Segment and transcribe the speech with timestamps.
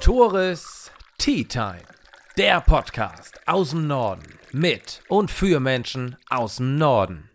[0.00, 1.82] Tores Tea Time,
[2.36, 7.30] der Podcast aus dem Norden mit und für Menschen aus dem Norden.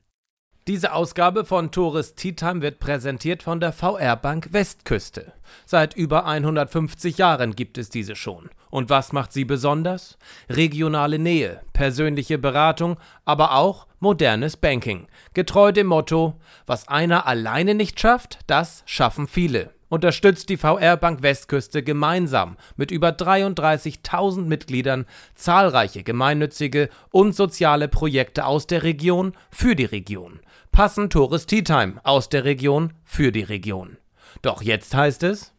[0.67, 5.33] Diese Ausgabe von Tores Tea Time wird präsentiert von der VR Bank Westküste.
[5.65, 8.49] Seit über 150 Jahren gibt es diese schon.
[8.69, 10.17] Und was macht sie besonders?
[10.49, 15.07] Regionale Nähe, persönliche Beratung, aber auch modernes Banking.
[15.33, 21.21] Getreu dem Motto, was einer alleine nicht schafft, das schaffen viele unterstützt die VR Bank
[21.21, 25.05] Westküste gemeinsam mit über 33.000 Mitgliedern
[25.35, 30.39] zahlreiche gemeinnützige und soziale Projekte aus der Region für die Region.
[30.71, 33.97] Passend Tourist Tea Time aus der Region für die Region.
[34.41, 35.53] Doch jetzt heißt es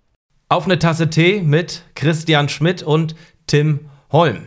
[0.49, 4.47] auf eine Tasse Tee mit Christian Schmidt und Tim Holm.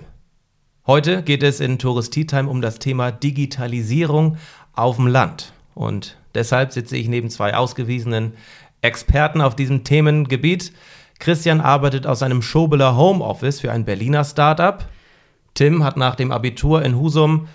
[0.88, 4.38] Heute geht es in Tourist Tea Time um das Thema Digitalisierung
[4.74, 5.54] auf dem Land.
[5.76, 8.34] Und deshalb sitze ich neben zwei ausgewiesenen
[8.82, 10.74] Experten auf diesem Themengebiet.
[11.20, 14.88] Christian arbeitet aus seinem Schobeler Homeoffice für ein Berliner Startup.
[15.54, 17.48] Tim hat nach dem Abitur in Husum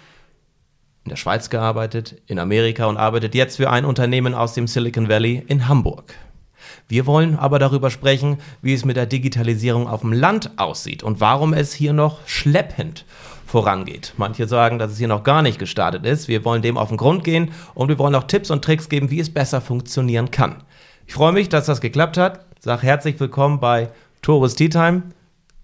[1.05, 5.09] in der Schweiz gearbeitet, in Amerika und arbeitet jetzt für ein Unternehmen aus dem Silicon
[5.09, 6.15] Valley in Hamburg.
[6.89, 11.21] Wir wollen aber darüber sprechen, wie es mit der Digitalisierung auf dem Land aussieht und
[11.21, 13.05] warum es hier noch schleppend
[13.47, 14.15] vorangeht.
[14.17, 16.27] Manche sagen, dass es hier noch gar nicht gestartet ist.
[16.27, 19.11] Wir wollen dem auf den Grund gehen und wir wollen auch Tipps und Tricks geben,
[19.11, 20.63] wie es besser funktionieren kann.
[21.07, 22.41] Ich freue mich, dass das geklappt hat.
[22.61, 23.91] Sag herzlich willkommen bei
[24.23, 25.03] Tourist Tea Time.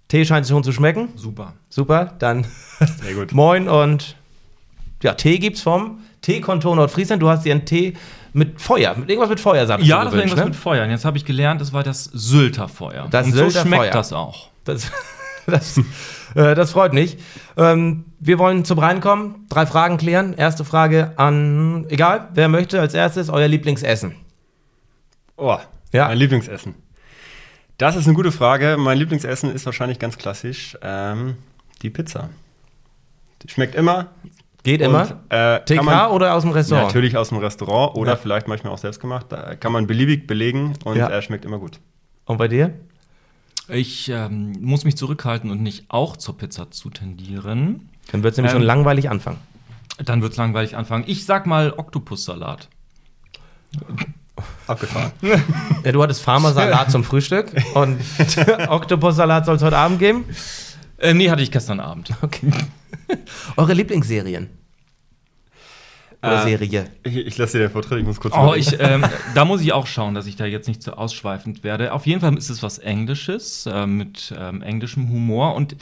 [0.08, 1.08] Tee scheint schon zu schmecken.
[1.16, 1.54] Super.
[1.68, 2.46] Super, dann
[3.32, 4.16] moin und
[5.02, 7.22] ja, Tee gibt's vom Teekontor Nordfriesland.
[7.22, 7.94] Du hast dir einen Tee
[8.32, 10.44] mit Feuer, mit irgendwas mit Feuer, sagst Ja, das war irgendwas ne?
[10.46, 10.84] mit Feuer.
[10.84, 13.08] Und jetzt habe ich gelernt, das war das Sylter Feuer.
[13.10, 13.92] Das und Sylter so schmeckt Feuer.
[13.92, 14.50] das auch.
[14.64, 14.90] Das,
[15.46, 15.78] das,
[16.34, 17.16] äh, das freut mich.
[17.56, 20.34] Ähm, wir wollen zum Reinkommen, drei Fragen klären.
[20.34, 24.14] Erste Frage an, egal, wer möchte als erstes euer Lieblingsessen?
[25.40, 25.58] Oh,
[25.92, 26.08] ja.
[26.08, 26.74] mein Lieblingsessen.
[27.78, 28.76] Das ist eine gute Frage.
[28.78, 31.36] Mein Lieblingsessen ist wahrscheinlich ganz klassisch ähm,
[31.80, 32.28] die Pizza.
[33.42, 34.08] Die schmeckt immer.
[34.62, 35.02] Geht immer?
[35.02, 36.88] Und, äh, TK man, oder aus dem Restaurant?
[36.88, 38.16] natürlich aus dem Restaurant oder ja.
[38.16, 39.26] vielleicht manchmal auch selbst gemacht.
[39.30, 41.08] Da kann man beliebig belegen und ja.
[41.08, 41.80] er schmeckt immer gut.
[42.26, 42.74] Und bei dir?
[43.68, 47.88] Ich ähm, muss mich zurückhalten und nicht auch zur Pizza zu tendieren.
[48.12, 49.38] Dann wird es nämlich ähm, schon langweilig anfangen.
[50.04, 51.04] Dann wird es langweilig anfangen.
[51.06, 52.68] Ich sag mal Oktopussalat.
[54.66, 55.12] Abgefahren.
[55.84, 58.00] ja, du hattest Farmersalat zum Frühstück und
[58.68, 60.24] Oktopussalat soll es heute Abend geben?
[60.98, 62.12] Äh, nee, hatte ich gestern Abend.
[62.22, 62.50] Okay.
[63.56, 64.48] Eure Lieblingsserien?
[66.22, 66.90] Oder äh, Serie?
[67.02, 68.34] Ich, ich lasse dir den Vortritt, ich muss kurz.
[68.36, 70.96] Oh, ich, ähm, da muss ich auch schauen, dass ich da jetzt nicht zu so
[70.96, 71.92] ausschweifend werde.
[71.92, 75.54] Auf jeden Fall ist es was Englisches, äh, mit ähm, englischem Humor.
[75.54, 75.76] Und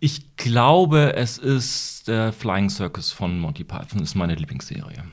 [0.00, 5.04] ich glaube, es ist der Flying Circus von Monty Python, ist meine Lieblingsserie.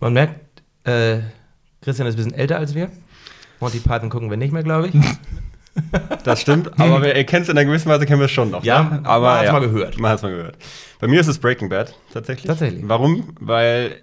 [0.00, 0.40] Man merkt,
[0.84, 1.18] äh,
[1.82, 2.90] Christian ist ein bisschen älter als wir.
[3.60, 4.94] Monty Python gucken wir nicht mehr, glaube ich.
[6.24, 8.62] Das stimmt, aber wir kennen es in einer gewissen Weise, kennen wir es schon noch.
[8.62, 9.00] Ja, ne?
[9.04, 9.98] aber man hat es ja, mal gehört.
[9.98, 10.58] Man hat es mal gehört.
[11.00, 12.46] Bei mir ist es Breaking Bad, tatsächlich.
[12.46, 12.82] Tatsächlich.
[12.86, 13.34] Warum?
[13.40, 14.02] Weil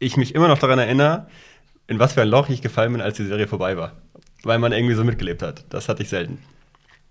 [0.00, 1.28] ich mich immer noch daran erinnere,
[1.86, 3.92] in was für ein Loch ich gefallen bin, als die Serie vorbei war.
[4.42, 5.64] Weil man irgendwie so mitgelebt hat.
[5.70, 6.38] Das hatte ich selten.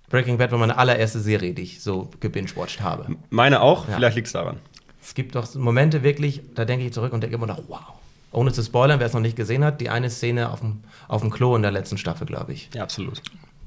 [0.10, 3.16] Breaking Bad war meine allererste Serie, die ich so gebingewatcht habe.
[3.30, 3.96] Meine auch, ja.
[3.96, 4.58] vielleicht liegt es daran.
[5.02, 7.94] Es gibt doch Momente wirklich, da denke ich zurück und denke immer noch, wow
[8.34, 11.22] ohne zu spoilern, wer es noch nicht gesehen hat, die eine Szene auf dem, auf
[11.22, 12.70] dem Klo in der letzten Staffel, glaube ich.
[12.74, 13.22] Ja, absolut.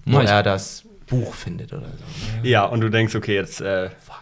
[0.05, 2.47] Wo er das Buch findet oder so.
[2.47, 3.61] Ja, und du denkst, okay, jetzt.
[3.61, 4.21] Äh, Fuck.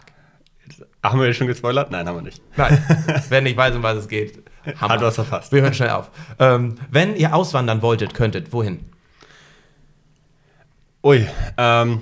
[0.67, 1.91] Jetzt, haben wir schon gespoilert?
[1.91, 2.41] Nein, haben wir nicht.
[2.55, 2.83] Nein.
[3.29, 4.43] Wer nicht weiß, um was es geht,
[4.79, 4.93] Hammer.
[4.93, 5.51] Hat was verfasst.
[5.51, 6.09] Wir hören schnell auf.
[6.39, 8.85] Ähm, wenn ihr auswandern wolltet, könntet, wohin?
[11.03, 12.01] Ui, ähm,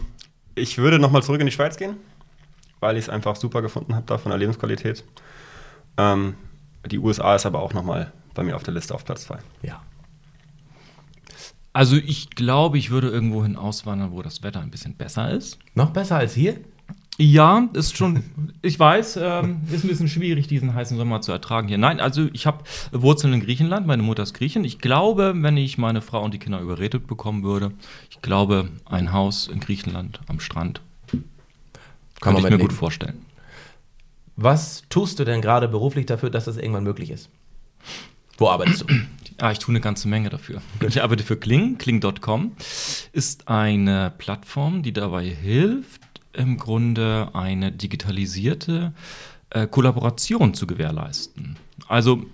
[0.56, 1.98] ich würde nochmal zurück in die Schweiz gehen,
[2.80, 5.03] weil ich es einfach super gefunden habe da von der Lebensqualität.
[5.98, 6.36] Ähm,
[6.86, 9.40] die USA ist aber auch nochmal bei mir auf der Liste auf Platz 2.
[9.62, 9.82] Ja.
[11.74, 15.58] Also ich glaube, ich würde irgendwo hin auswandern, wo das Wetter ein bisschen besser ist.
[15.74, 16.60] Noch besser als hier?
[17.18, 18.24] Ja, ist schon,
[18.64, 21.78] ich weiß, ähm, ist ein bisschen schwierig, diesen heißen Sommer zu ertragen hier.
[21.78, 24.64] Nein, also ich habe Wurzeln in Griechenland, meine Mutter ist Griechin.
[24.64, 27.72] Ich glaube, wenn ich meine Frau und die Kinder überredet bekommen würde,
[28.09, 30.82] ich glaube, ein Haus in Griechenland am Strand
[32.20, 33.26] kann ich mir gut vorstellen.
[34.36, 37.29] Was tust du denn gerade beruflich dafür, dass das irgendwann möglich ist?
[38.38, 38.85] Wo arbeitest du?
[39.40, 40.62] Ah, ich tue eine ganze Menge dafür.
[40.88, 41.80] Ich arbeite für Kling.
[41.80, 42.52] Kling.com
[43.12, 46.02] ist eine Plattform, die dabei hilft,
[46.34, 48.94] im Grunde eine digitalisierte
[49.50, 51.58] äh, Kollaboration zu gewährleisten.
[51.88, 52.26] Also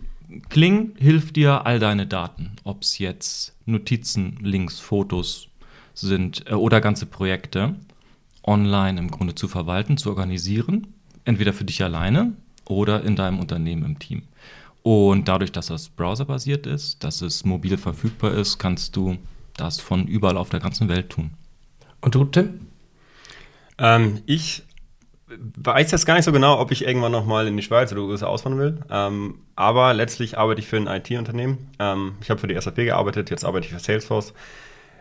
[0.49, 5.47] Kling hilft dir, all deine Daten, ob es jetzt Notizen, Links, Fotos
[5.93, 7.75] sind äh, oder ganze Projekte,
[8.43, 10.93] online im Grunde zu verwalten, zu organisieren.
[11.25, 12.33] Entweder für dich alleine
[12.65, 14.23] oder in deinem Unternehmen im Team.
[14.83, 19.17] Und dadurch, dass das browserbasiert ist, dass es mobil verfügbar ist, kannst du
[19.57, 21.31] das von überall auf der ganzen Welt tun.
[22.01, 22.67] Und du, Tim?
[23.77, 24.63] Ähm, ich
[25.27, 28.27] weiß jetzt gar nicht so genau, ob ich irgendwann nochmal in die Schweiz oder USA
[28.27, 28.79] auswandern will.
[28.89, 31.69] Ähm, aber letztlich arbeite ich für ein IT-Unternehmen.
[31.79, 34.33] Ähm, ich habe für die SAP gearbeitet, jetzt arbeite ich für Salesforce.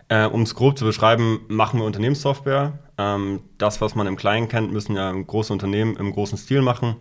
[0.09, 2.79] Äh, um es grob zu beschreiben, machen wir Unternehmenssoftware.
[2.97, 6.97] Ähm, das, was man im Kleinen kennt, müssen ja große Unternehmen im großen Stil machen.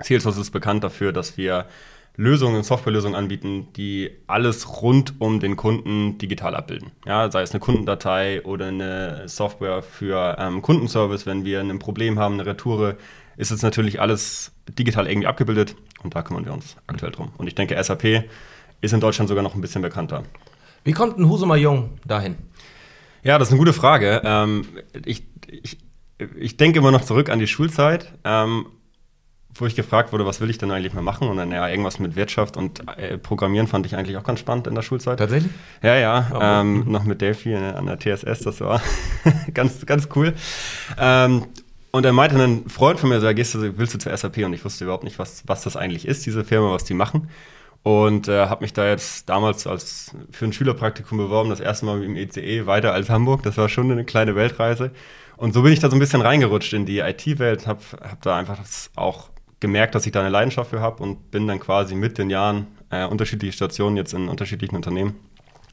[0.00, 1.66] Salesforce ist bekannt dafür, dass wir
[2.16, 6.90] Lösungen, Softwarelösungen anbieten, die alles rund um den Kunden digital abbilden.
[7.04, 12.18] Ja, sei es eine Kundendatei oder eine Software für ähm, Kundenservice, wenn wir ein Problem
[12.18, 12.96] haben, eine Retoure,
[13.36, 17.32] ist es natürlich alles digital irgendwie abgebildet und da kümmern wir uns aktuell drum.
[17.36, 18.24] Und ich denke, SAP
[18.80, 20.22] ist in Deutschland sogar noch ein bisschen bekannter.
[20.84, 22.36] Wie kommt ein Husumer Jung dahin?
[23.22, 24.22] Ja, das ist eine gute Frage.
[24.24, 24.66] Ähm,
[25.04, 25.78] ich, ich,
[26.36, 28.12] ich denke immer noch zurück an die Schulzeit.
[28.24, 28.66] Ähm,
[29.60, 31.28] wo ich gefragt wurde, was will ich denn eigentlich mal machen?
[31.28, 34.66] Und dann, ja, irgendwas mit Wirtschaft und äh, Programmieren fand ich eigentlich auch ganz spannend
[34.66, 35.18] in der Schulzeit.
[35.18, 35.52] Tatsächlich?
[35.82, 36.30] Ja, ja.
[36.32, 36.38] Oh.
[36.40, 38.80] Ähm, noch mit Delphi äh, an der TSS, das war
[39.54, 40.34] ganz, ganz cool.
[40.98, 41.46] Ähm,
[41.90, 44.38] und er meinte ein Freund von mir, so, gehst du, willst du zur SAP?
[44.38, 47.30] Und ich wusste überhaupt nicht, was, was das eigentlich ist, diese Firma, was die machen.
[47.82, 52.02] Und äh, habe mich da jetzt damals als für ein Schülerpraktikum beworben, das erste Mal
[52.02, 53.44] im ECE e, weiter als Hamburg.
[53.44, 54.90] Das war schon eine kleine Weltreise.
[55.36, 58.36] Und so bin ich da so ein bisschen reingerutscht in die IT-Welt, habe hab da
[58.36, 59.30] einfach das auch
[59.60, 62.66] gemerkt, dass ich da eine Leidenschaft für habe und bin dann quasi mit den Jahren
[62.90, 65.16] äh, unterschiedliche Stationen jetzt in unterschiedlichen Unternehmen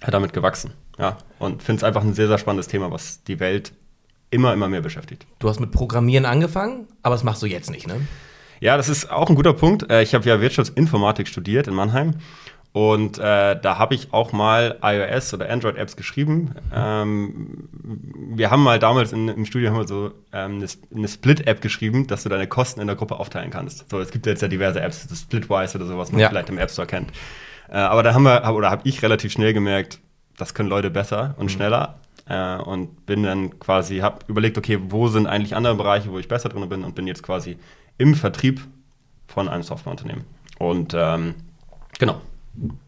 [0.02, 0.72] äh, damit gewachsen.
[0.98, 3.74] Ja, und finde es einfach ein sehr, sehr spannendes Thema, was die Welt
[4.30, 5.26] immer, immer mehr beschäftigt.
[5.40, 8.08] Du hast mit Programmieren angefangen, aber das machst du jetzt nicht, ne?
[8.60, 9.90] Ja, das ist auch ein guter Punkt.
[9.92, 12.16] Äh, ich habe ja Wirtschaftsinformatik studiert in Mannheim
[12.74, 16.56] und äh, da habe ich auch mal iOS oder Android-Apps geschrieben.
[16.74, 17.70] Ähm,
[18.36, 22.08] wir haben mal damals in, im Studio haben wir so ähm, eine, eine Split-App geschrieben,
[22.08, 23.88] dass du deine Kosten in der Gruppe aufteilen kannst.
[23.92, 26.30] So, es gibt jetzt ja diverse Apps, das Splitwise oder sowas, was man ja.
[26.30, 27.12] vielleicht im App Store kennt.
[27.70, 30.00] Äh, aber da haben wir, oder habe ich relativ schnell gemerkt,
[30.38, 31.50] das können Leute besser und mhm.
[31.50, 32.00] schneller.
[32.28, 36.28] Äh, und bin dann quasi, habe überlegt, okay, wo sind eigentlich andere Bereiche, wo ich
[36.28, 37.58] besser drin bin und bin jetzt quasi
[38.00, 38.62] im Vertrieb
[39.28, 40.24] von einem Softwareunternehmen.
[40.58, 41.36] Und ähm,
[42.00, 42.20] genau.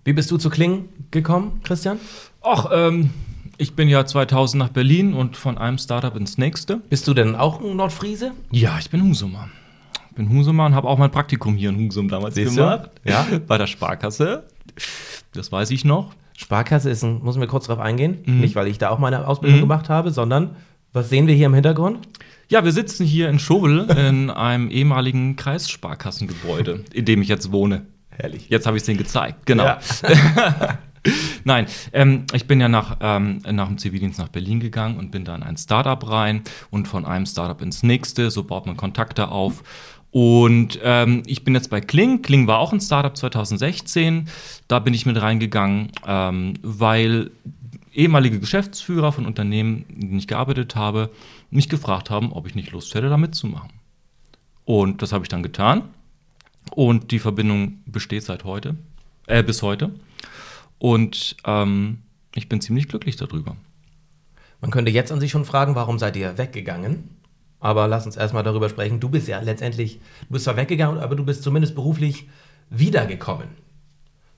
[0.04, 2.00] Wie bist du zu Kling gekommen, Christian?
[2.42, 3.10] Ach, ähm,
[3.58, 6.78] ich bin ja 2000 nach Berlin und von einem Startup ins nächste.
[6.90, 8.32] Bist du denn auch ein Nordfriese?
[8.52, 9.50] Ja, ich bin Husumer.
[10.10, 12.92] Ich bin Husumer und habe auch mein Praktikum hier in Husum damals Siehst gemacht.
[13.04, 13.12] Du?
[13.12, 13.26] Ja.
[13.48, 14.44] Bei der Sparkasse.
[15.34, 16.14] Das weiß ich noch.
[16.38, 18.20] Sparkasse ist ein, muss mir kurz darauf eingehen.
[18.26, 18.42] Mhm.
[18.42, 19.64] Nicht, weil ich da auch meine Ausbildung mhm.
[19.64, 20.56] gemacht habe, sondern
[20.94, 22.08] was sehen wir hier im Hintergrund?
[22.48, 27.86] Ja, wir sitzen hier in Schobel in einem ehemaligen Kreissparkassengebäude, in dem ich jetzt wohne.
[28.18, 28.50] Herrlich.
[28.50, 29.46] Jetzt habe ich es denen gezeigt.
[29.46, 29.66] Genau.
[29.66, 29.80] Ja.
[31.44, 35.26] Nein, ähm, ich bin ja nach, ähm, nach dem Zivildienst nach Berlin gegangen und bin
[35.26, 36.42] da in ein Startup rein
[36.72, 38.32] und von einem Startup ins nächste.
[38.32, 39.64] So baut man Kontakte auf.
[40.12, 42.22] Und ähm, ich bin jetzt bei Kling.
[42.22, 44.30] Kling war auch ein Startup 2016.
[44.68, 47.32] Da bin ich mit reingegangen, ähm, weil
[47.94, 51.12] ehemalige Geschäftsführer von Unternehmen, in denen ich gearbeitet habe,
[51.50, 53.70] mich gefragt haben, ob ich nicht Lust hätte, da mitzumachen.
[54.64, 55.84] Und das habe ich dann getan.
[56.74, 58.76] Und die Verbindung besteht seit heute,
[59.28, 59.92] äh, bis heute.
[60.78, 62.00] Und ähm,
[62.34, 63.56] ich bin ziemlich glücklich darüber.
[64.62, 67.10] Man könnte jetzt an sich schon fragen, warum seid ihr weggegangen?
[67.60, 69.00] Aber lass uns erstmal darüber sprechen.
[69.00, 72.28] Du bist ja letztendlich, du bist zwar weggegangen, aber du bist zumindest beruflich
[72.70, 73.48] wiedergekommen.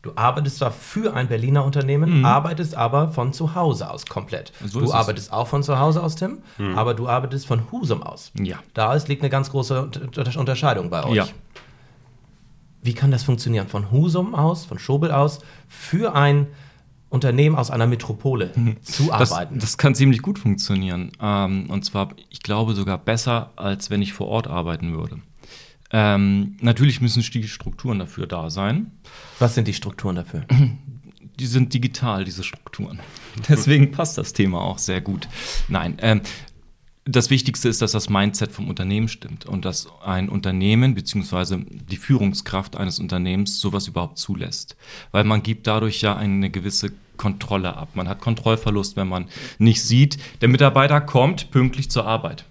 [0.03, 2.25] Du arbeitest zwar für ein Berliner Unternehmen, mhm.
[2.25, 4.53] arbeitest aber von zu Hause aus komplett.
[4.63, 6.77] So du arbeitest auch von zu Hause aus, Tim, mhm.
[6.77, 8.31] aber du arbeitest von Husum aus.
[8.39, 8.59] Ja.
[8.73, 9.89] Da liegt eine ganz große
[10.37, 11.15] Unterscheidung bei euch.
[11.15, 11.27] Ja.
[12.87, 13.67] Wie kann das funktionieren?
[13.67, 16.47] Von Husum aus, von Schobel aus, für ein
[17.09, 18.81] Unternehmen aus einer Metropole mhm.
[18.81, 19.55] zu arbeiten?
[19.55, 21.11] Das, das, kann ziemlich gut funktionieren.
[21.21, 25.19] Ähm, und zwar, ich glaube sogar besser, als wenn ich vor Ort arbeiten würde.
[25.91, 28.91] Ähm, natürlich müssen die Strukturen dafür da sein.
[29.39, 30.45] Was sind die Strukturen dafür?
[31.39, 32.99] Die sind digital, diese Strukturen.
[33.49, 35.27] Deswegen passt das Thema auch sehr gut.
[35.67, 36.21] Nein, ähm,
[37.07, 41.59] das Wichtigste ist, dass das Mindset vom Unternehmen stimmt und dass ein Unternehmen bzw.
[41.69, 44.75] die Führungskraft eines Unternehmens sowas überhaupt zulässt.
[45.11, 47.89] Weil man gibt dadurch ja eine gewisse Kontrolle ab.
[47.95, 52.45] Man hat Kontrollverlust, wenn man nicht sieht, der Mitarbeiter kommt pünktlich zur Arbeit.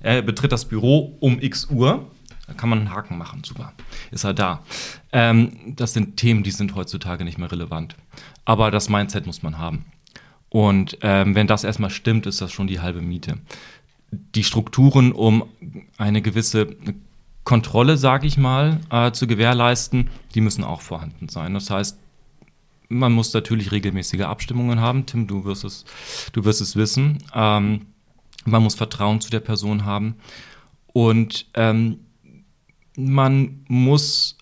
[0.00, 2.10] Er betritt das Büro um x Uhr.
[2.46, 3.72] Da kann man einen Haken machen, super.
[4.12, 4.62] Ist er da.
[5.12, 7.96] Ähm, das sind Themen, die sind heutzutage nicht mehr relevant.
[8.44, 9.84] Aber das Mindset muss man haben.
[10.48, 13.38] Und ähm, wenn das erstmal stimmt, ist das schon die halbe Miete
[14.10, 15.44] die Strukturen, um
[15.98, 16.76] eine gewisse
[17.44, 21.54] Kontrolle, sage ich mal, äh, zu gewährleisten, die müssen auch vorhanden sein.
[21.54, 21.98] Das heißt,
[22.88, 25.06] man muss natürlich regelmäßige Abstimmungen haben.
[25.06, 25.84] Tim, du wirst es,
[26.32, 27.18] du wirst es wissen.
[27.34, 27.86] Ähm,
[28.44, 30.16] man muss Vertrauen zu der Person haben.
[30.92, 31.98] Und ähm,
[32.96, 34.38] man muss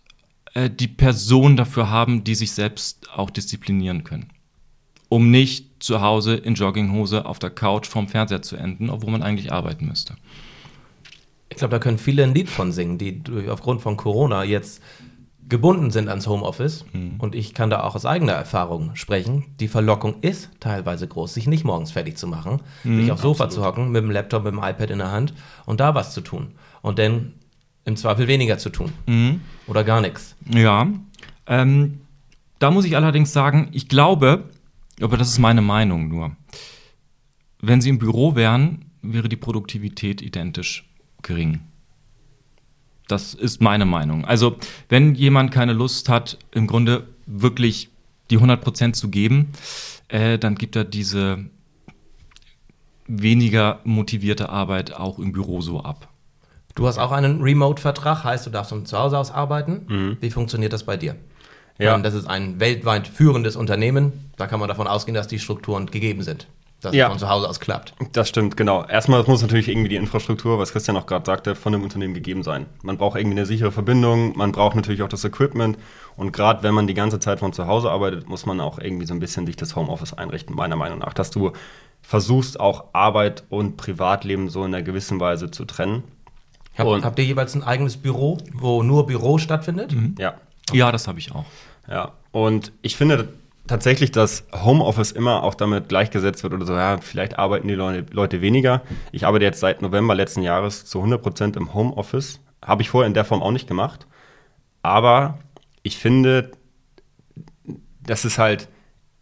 [0.55, 4.31] äh, die Person dafür haben, die sich selbst auch disziplinieren können.
[5.09, 9.23] Um nicht zu Hause in Jogginghose auf der Couch vorm Fernseher zu enden, obwohl man
[9.23, 10.17] eigentlich arbeiten müsste.
[11.51, 14.83] Ich glaube, da können viele ein Lied von singen, die aufgrund von Corona jetzt
[15.49, 16.85] gebunden sind ans Homeoffice.
[16.93, 17.15] Mhm.
[17.19, 19.45] Und ich kann da auch aus eigener Erfahrung sprechen.
[19.61, 23.45] Die Verlockung ist teilweise groß, sich nicht morgens fertig zu machen, mhm, sich aufs Sofa
[23.45, 23.65] absolut.
[23.65, 25.35] zu hocken, mit dem Laptop, mit dem iPad in der Hand
[25.67, 26.53] und da was zu tun.
[26.83, 27.35] Und dann
[27.85, 28.93] im Zweifel weniger zu tun.
[29.07, 29.41] Mhm.
[29.67, 30.35] Oder gar nichts.
[30.51, 30.89] Ja.
[31.47, 32.01] Ähm,
[32.59, 34.45] da muss ich allerdings sagen, ich glaube,
[35.01, 36.37] aber das ist meine Meinung nur,
[37.61, 40.89] wenn Sie im Büro wären, wäre die Produktivität identisch
[41.23, 41.61] gering.
[43.09, 44.25] Das ist meine Meinung.
[44.25, 44.57] Also,
[44.89, 47.91] wenn jemand keine Lust hat, im Grunde wirklich
[48.31, 49.53] die 100% zu geben,
[50.09, 51.45] äh, dann gibt er diese
[53.07, 56.09] weniger motivierte Arbeit auch im Büro so ab.
[56.75, 59.87] Du hast auch einen Remote-Vertrag, heißt, du darfst von zu Hause aus arbeiten.
[59.87, 60.17] Mhm.
[60.21, 61.17] Wie funktioniert das bei dir?
[61.79, 61.99] Ja.
[61.99, 64.24] Das ist ein weltweit führendes Unternehmen.
[64.37, 66.47] Da kann man davon ausgehen, dass die Strukturen gegeben sind
[66.85, 67.07] dass ja.
[67.07, 67.95] es von zu Hause aus klappt.
[68.13, 68.85] Das stimmt, genau.
[68.85, 72.43] Erstmal muss natürlich irgendwie die Infrastruktur, was Christian auch gerade sagte, von dem Unternehmen gegeben
[72.43, 72.67] sein.
[72.83, 75.79] Man braucht irgendwie eine sichere Verbindung, man braucht natürlich auch das Equipment
[76.17, 79.07] und gerade wenn man die ganze Zeit von zu Hause arbeitet, muss man auch irgendwie
[79.07, 81.53] so ein bisschen sich das Homeoffice einrichten, meiner Meinung nach, dass du
[82.03, 86.05] versuchst auch Arbeit und Privatleben so in einer gewissen Weise zu trennen.
[86.77, 89.93] Hab, habt ihr jeweils ein eigenes Büro, wo nur Büro stattfindet?
[89.93, 90.17] Mhm.
[90.19, 90.35] Ja.
[90.73, 91.45] Ja, das habe ich auch.
[91.89, 93.29] Ja, und ich finde,
[93.67, 98.41] tatsächlich, dass Homeoffice immer auch damit gleichgesetzt wird oder so, ja, vielleicht arbeiten die Leute
[98.41, 98.83] weniger.
[99.13, 102.41] Ich arbeite jetzt seit November letzten Jahres zu 100 Prozent im Homeoffice.
[102.65, 104.07] Habe ich vorher in der Form auch nicht gemacht.
[104.83, 105.39] Aber
[105.83, 106.53] ich finde,
[108.03, 108.69] das ist halt,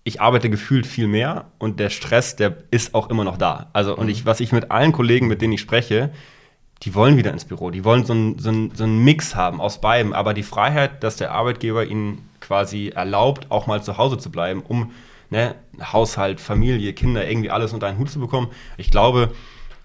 [0.04, 3.70] ich arbeite gefühlt viel mehr und der Stress, der ist auch immer noch da.
[3.72, 6.10] Also, und ich, was ich mit allen Kollegen, mit denen ich spreche,
[6.82, 7.70] die wollen wieder ins Büro.
[7.70, 10.12] Die wollen so einen so so einen Mix haben aus beidem.
[10.12, 14.62] Aber die Freiheit, dass der Arbeitgeber ihnen quasi erlaubt, auch mal zu Hause zu bleiben,
[14.68, 14.90] um
[15.30, 18.48] ne, Haushalt, Familie, Kinder, irgendwie alles unter einen Hut zu bekommen.
[18.76, 19.32] Ich glaube,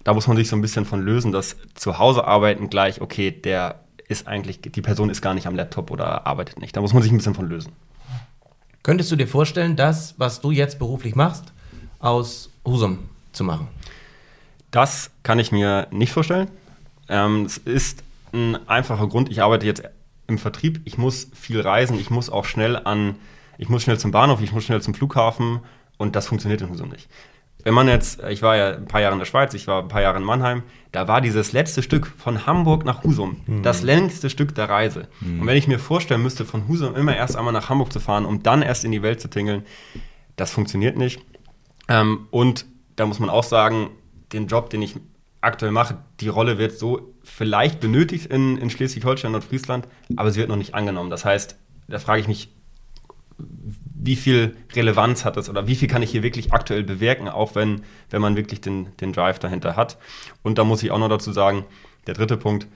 [0.04, 3.30] da muss man sich so ein bisschen von lösen, dass zu Hause arbeiten gleich, okay,
[3.30, 6.76] der ist eigentlich, die Person ist gar nicht am Laptop oder arbeitet nicht.
[6.76, 7.72] Da muss man sich ein bisschen von lösen.
[8.82, 11.54] Könntest du dir vorstellen, das, was du jetzt beruflich machst,
[12.00, 12.98] aus Husum
[13.32, 13.68] zu machen?
[14.70, 16.50] Das kann ich mir nicht vorstellen.
[17.08, 18.02] Ähm, es ist
[18.34, 19.30] ein einfacher Grund.
[19.30, 19.84] Ich arbeite jetzt
[20.28, 23.16] im Vertrieb, ich muss viel reisen, ich muss auch schnell an,
[23.56, 25.60] ich muss schnell zum Bahnhof, ich muss schnell zum Flughafen
[25.96, 27.08] und das funktioniert in Husum nicht.
[27.64, 29.88] Wenn man jetzt, ich war ja ein paar Jahre in der Schweiz, ich war ein
[29.88, 33.62] paar Jahre in Mannheim, da war dieses letzte Stück von Hamburg nach Husum mhm.
[33.62, 35.08] das längste Stück der Reise.
[35.20, 35.40] Mhm.
[35.40, 38.26] Und wenn ich mir vorstellen müsste, von Husum immer erst einmal nach Hamburg zu fahren,
[38.26, 39.64] um dann erst in die Welt zu tingeln,
[40.36, 41.20] das funktioniert nicht.
[41.88, 42.66] Ähm, und
[42.96, 43.90] da muss man auch sagen,
[44.32, 44.94] den Job, den ich
[45.40, 50.40] aktuell mache, die Rolle wird so vielleicht benötigt in, in Schleswig-Holstein und Friesland, aber sie
[50.40, 51.10] wird noch nicht angenommen.
[51.10, 51.56] Das heißt,
[51.88, 52.48] da frage ich mich,
[53.38, 57.54] wie viel Relevanz hat das oder wie viel kann ich hier wirklich aktuell bewirken, auch
[57.54, 59.98] wenn, wenn man wirklich den, den Drive dahinter hat.
[60.42, 61.64] Und da muss ich auch noch dazu sagen,
[62.06, 62.66] der dritte Punkt,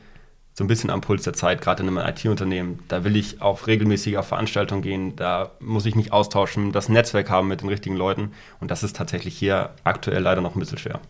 [0.55, 2.81] so ein bisschen am Puls der Zeit, gerade in einem IT-Unternehmen.
[2.89, 7.49] Da will ich auf regelmäßige Veranstaltungen gehen, da muss ich mich austauschen, das Netzwerk haben
[7.49, 8.33] mit den richtigen Leuten.
[8.61, 11.01] Und das ist tatsächlich hier aktuell leider noch ein bisschen schwer.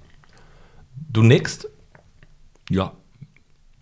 [0.95, 1.69] Du nickst?
[2.71, 2.93] Ja.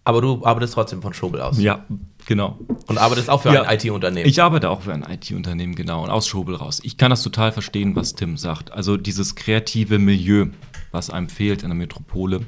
[0.04, 1.58] Aber du arbeitest trotzdem von Schobel aus.
[1.58, 1.84] Ja,
[2.26, 2.58] genau.
[2.86, 4.28] Und arbeitest auch für ja, ein IT-Unternehmen.
[4.28, 6.80] Ich arbeite auch für ein IT-Unternehmen, genau, und aus Schobel raus.
[6.82, 8.72] Ich kann das total verstehen, was Tim sagt.
[8.72, 10.46] Also dieses kreative Milieu,
[10.90, 12.40] was einem fehlt in der Metropole,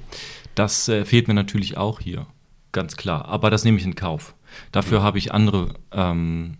[0.54, 2.26] das äh, fehlt mir natürlich auch hier,
[2.72, 3.26] ganz klar.
[3.26, 4.34] Aber das nehme ich in Kauf.
[4.70, 5.02] Dafür mhm.
[5.04, 6.56] habe ich andere ähm,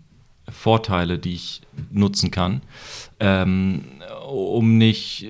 [0.47, 2.61] Vorteile, die ich nutzen kann,
[3.19, 3.83] ähm,
[4.27, 5.27] um nicht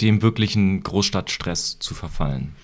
[0.00, 2.54] dem wirklichen Großstadtstress zu verfallen.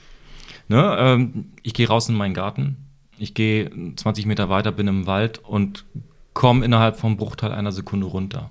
[0.73, 2.79] Ne, ähm, ich gehe raus in meinen Garten,
[3.19, 5.85] ich gehe 20 Meter weiter, bin im Wald und
[6.33, 8.49] komme innerhalb vom Bruchteil einer Sekunde runter.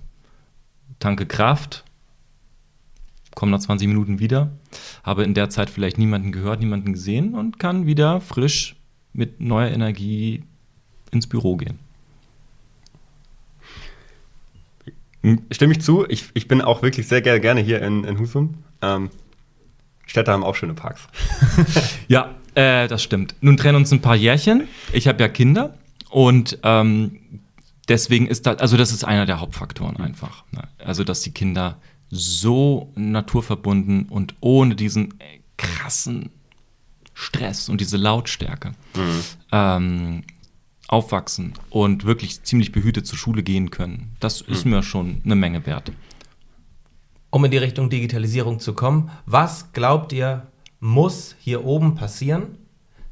[1.00, 1.84] Tanke Kraft,
[3.34, 4.52] komme nach 20 Minuten wieder,
[5.04, 8.76] habe in der Zeit vielleicht niemanden gehört, niemanden gesehen und kann wieder frisch
[9.14, 10.44] mit neuer Energie
[11.10, 11.80] ins Büro gehen.
[15.50, 16.06] Stimme ich zu.
[16.08, 18.60] Ich, ich bin auch wirklich sehr gerne hier in, in Husum.
[18.84, 19.10] Ähm,
[20.12, 21.08] Städte haben auch schöne Parks.
[22.10, 23.34] ja, äh, das stimmt.
[23.40, 24.68] Nun trennen uns ein paar Jährchen.
[24.92, 25.78] Ich habe ja Kinder
[26.10, 27.22] und ähm,
[27.88, 30.44] deswegen ist das, also das ist einer der Hauptfaktoren einfach.
[30.52, 30.68] Ne?
[30.80, 31.78] Also, dass die Kinder
[32.10, 35.14] so naturverbunden und ohne diesen
[35.56, 36.30] krassen
[37.14, 39.24] Stress und diese Lautstärke mhm.
[39.54, 40.24] ähm,
[40.90, 44.18] aufwachsen und wirklich ziemlich behütet zur Schule gehen können.
[44.20, 44.72] Das ist mhm.
[44.72, 45.94] mir schon eine Menge wert
[47.32, 49.10] um in die Richtung Digitalisierung zu kommen.
[49.26, 50.48] Was glaubt ihr,
[50.80, 52.58] muss hier oben passieren,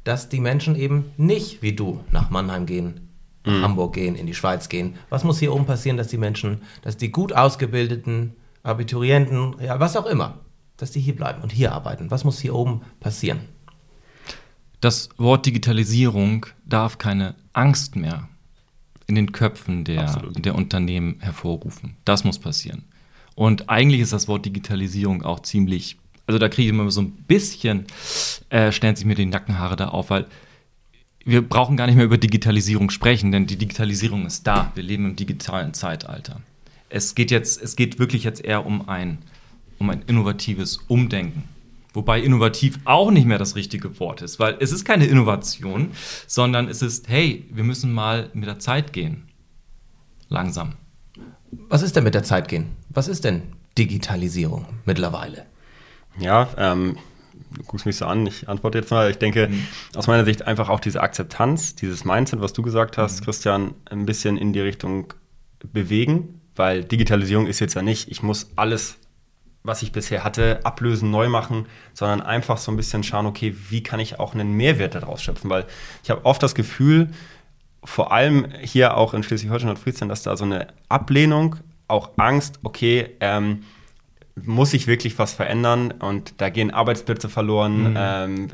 [0.04, 3.08] dass die Menschen eben nicht wie du nach Mannheim gehen,
[3.44, 3.62] nach mhm.
[3.62, 4.94] Hamburg gehen, in die Schweiz gehen?
[5.08, 9.96] Was muss hier oben passieren, dass die Menschen, dass die gut ausgebildeten Abiturienten, ja, was
[9.96, 10.38] auch immer,
[10.76, 12.10] dass die hier bleiben und hier arbeiten?
[12.10, 13.40] Was muss hier oben passieren?
[14.80, 18.28] Das Wort Digitalisierung darf keine Angst mehr
[19.06, 21.96] in den Köpfen der, der Unternehmen hervorrufen.
[22.04, 22.84] Das muss passieren.
[23.34, 25.96] Und eigentlich ist das Wort Digitalisierung auch ziemlich,
[26.26, 27.86] also da kriege ich immer so ein bisschen,
[28.50, 30.26] äh, stellen sich mir die Nackenhaare da auf, weil
[31.24, 34.72] wir brauchen gar nicht mehr über Digitalisierung sprechen, denn die Digitalisierung ist da.
[34.74, 36.40] Wir leben im digitalen Zeitalter.
[36.88, 39.18] Es geht jetzt, es geht wirklich jetzt eher um ein,
[39.78, 41.44] um ein innovatives Umdenken.
[41.92, 45.90] Wobei innovativ auch nicht mehr das richtige Wort ist, weil es ist keine Innovation,
[46.26, 49.28] sondern es ist, hey, wir müssen mal mit der Zeit gehen.
[50.28, 50.74] Langsam.
[51.50, 52.76] Was ist denn mit der Zeit gehen?
[52.88, 53.42] Was ist denn
[53.78, 55.46] Digitalisierung mittlerweile?
[56.18, 56.96] Ja, ähm,
[57.56, 59.10] du guckst mich so an, ich antworte jetzt mal.
[59.10, 59.66] Ich denke, mhm.
[59.96, 63.24] aus meiner Sicht einfach auch diese Akzeptanz, dieses Mindset, was du gesagt hast, mhm.
[63.24, 65.12] Christian, ein bisschen in die Richtung
[65.72, 68.98] bewegen, weil Digitalisierung ist jetzt ja nicht, ich muss alles
[69.62, 73.82] was ich bisher hatte, ablösen, neu machen, sondern einfach so ein bisschen schauen, okay, wie
[73.82, 75.50] kann ich auch einen Mehrwert daraus schöpfen?
[75.50, 75.66] Weil
[76.02, 77.10] ich habe oft das Gefühl,
[77.84, 81.56] vor allem hier auch in Schleswig-Holstein und Friesland, dass da so eine Ablehnung,
[81.88, 83.64] auch Angst, okay, ähm,
[84.36, 87.90] muss sich wirklich was verändern und da gehen Arbeitsplätze verloren.
[87.90, 87.96] Mhm.
[87.98, 88.48] Ähm,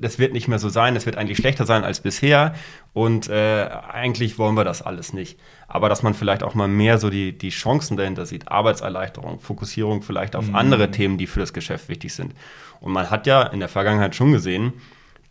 [0.00, 2.54] das wird nicht mehr so sein, es wird eigentlich schlechter sein als bisher
[2.92, 5.38] und äh, eigentlich wollen wir das alles nicht.
[5.68, 10.02] Aber dass man vielleicht auch mal mehr so die, die Chancen dahinter sieht, Arbeitserleichterung, Fokussierung
[10.02, 10.56] vielleicht auf mhm.
[10.56, 12.34] andere Themen, die für das Geschäft wichtig sind.
[12.80, 14.72] Und man hat ja in der Vergangenheit schon gesehen,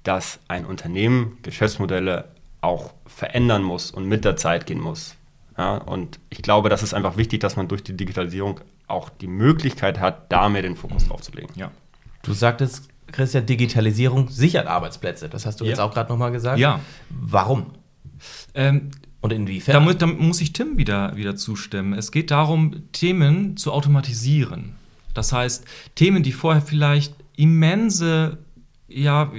[0.03, 2.29] dass ein Unternehmen Geschäftsmodelle
[2.61, 5.15] auch verändern muss und mit der Zeit gehen muss.
[5.57, 9.27] Ja, und ich glaube, das ist einfach wichtig, dass man durch die Digitalisierung auch die
[9.27, 11.49] Möglichkeit hat, da mehr den Fokus drauf zu legen.
[11.55, 11.71] Ja.
[12.23, 15.29] Du sagtest, Christian, Digitalisierung sichert Arbeitsplätze.
[15.29, 15.71] Das hast du ja.
[15.71, 16.59] jetzt auch gerade nochmal gesagt.
[16.59, 16.79] Ja.
[17.09, 17.67] Warum?
[18.53, 19.73] Ähm, und inwiefern?
[19.73, 21.93] Da, mu da, muss ich Tim wieder, wieder zustimmen.
[21.93, 24.75] Es geht darum, Themen zu automatisieren.
[25.13, 28.37] Das heißt, Themen, die vorher vielleicht immense
[28.87, 29.31] ja,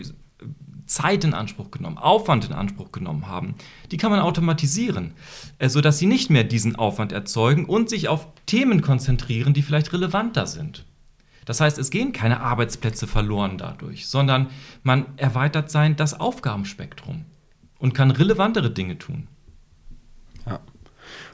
[0.91, 3.55] Zeit in Anspruch genommen, Aufwand in Anspruch genommen haben,
[3.91, 5.13] die kann man automatisieren,
[5.59, 9.93] äh, sodass sie nicht mehr diesen Aufwand erzeugen und sich auf Themen konzentrieren, die vielleicht
[9.93, 10.85] relevanter sind.
[11.45, 14.49] Das heißt, es gehen keine Arbeitsplätze verloren dadurch, sondern
[14.83, 17.25] man erweitert sein das Aufgabenspektrum
[17.79, 19.29] und kann relevantere Dinge tun.
[20.47, 20.61] Ja.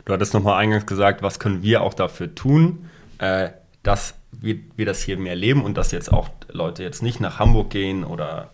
[0.04, 2.88] Du hattest nochmal eingangs gesagt, was können wir auch dafür tun,
[3.18, 3.50] äh,
[3.82, 7.70] dass wir, das hier mehr leben und dass jetzt auch Leute jetzt nicht nach Hamburg
[7.70, 8.50] gehen oder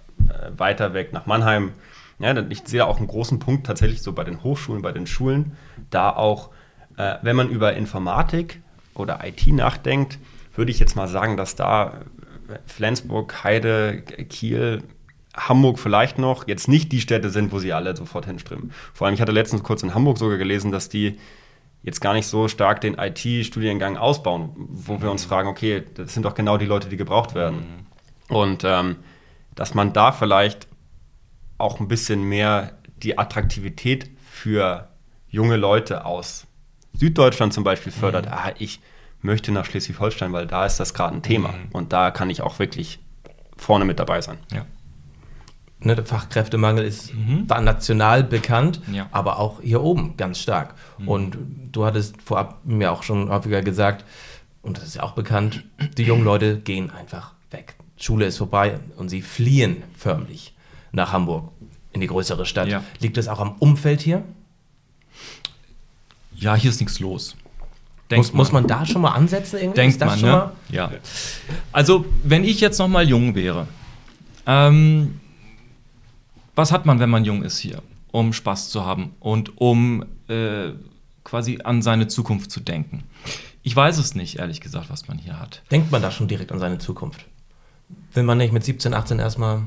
[0.56, 1.72] weiter weg nach Mannheim.
[2.18, 5.06] Ja, ich sehe da auch einen großen Punkt tatsächlich so bei den Hochschulen, bei den
[5.06, 5.56] Schulen,
[5.90, 6.50] da auch,
[6.96, 8.61] äh, wenn man über Informatik
[8.94, 10.18] oder IT nachdenkt,
[10.54, 12.02] würde ich jetzt mal sagen, dass da
[12.48, 14.82] äh, Flensburg, Heide, Kiel,
[15.35, 18.72] Hamburg vielleicht noch jetzt nicht die Städte sind, wo sie alle sofort hinströmen.
[18.92, 21.18] Vor allem, ich hatte letztens kurz in Hamburg sogar gelesen, dass die
[21.82, 26.24] jetzt gar nicht so stark den IT-Studiengang ausbauen, wo wir uns fragen, okay, das sind
[26.24, 27.87] doch genau die Leute, die gebraucht werden.
[28.28, 28.37] Mhm.
[28.37, 28.96] Und ähm,
[29.55, 30.69] dass man da vielleicht
[31.59, 34.88] auch ein bisschen mehr die Attraktivität für
[35.29, 36.47] junge Leute aus
[36.93, 38.27] Süddeutschland zum Beispiel fördert.
[38.27, 38.33] Mhm.
[38.33, 38.81] Ah, ich
[39.21, 41.49] möchte nach Schleswig-Holstein, weil da ist das gerade ein Thema.
[41.49, 41.69] Mhm.
[41.73, 43.01] Und da kann ich auch wirklich
[43.57, 44.38] vorne mit dabei sein.
[44.53, 44.67] Ja.
[45.81, 47.47] Ne, der Fachkräftemangel ist mhm.
[47.47, 49.09] national bekannt, ja.
[49.11, 50.75] aber auch hier oben ganz stark.
[50.99, 51.09] Mhm.
[51.09, 51.38] Und
[51.73, 54.05] du hattest vorab mir auch schon häufiger gesagt,
[54.61, 55.65] und das ist ja auch bekannt,
[55.97, 57.75] die jungen Leute gehen einfach weg.
[58.03, 60.53] Schule ist vorbei und sie fliehen förmlich
[60.91, 61.53] nach Hamburg
[61.93, 62.69] in die größere Stadt.
[62.69, 62.83] Ja.
[62.99, 64.25] Liegt das auch am Umfeld hier?
[66.35, 67.37] Ja, hier ist nichts los.
[68.11, 69.59] Muss, muss, man da schon mal ansetzen?
[69.59, 69.81] Irgendwie?
[69.81, 70.51] Denkt man, ne?
[70.69, 70.91] Ja.
[71.71, 73.69] Also, wenn ich jetzt noch mal jung wäre,
[74.47, 75.21] ähm,
[76.55, 77.83] was hat man, wenn man jung ist hier?
[78.11, 80.73] Um Spaß zu haben und um äh,
[81.25, 83.05] quasi an seine Zukunft zu denken.
[83.62, 85.62] Ich weiß es nicht, ehrlich gesagt, was man hier hat.
[85.71, 87.25] Denkt man da schon direkt an seine Zukunft?
[88.14, 89.62] Will man nicht mit 17, 18 erstmal.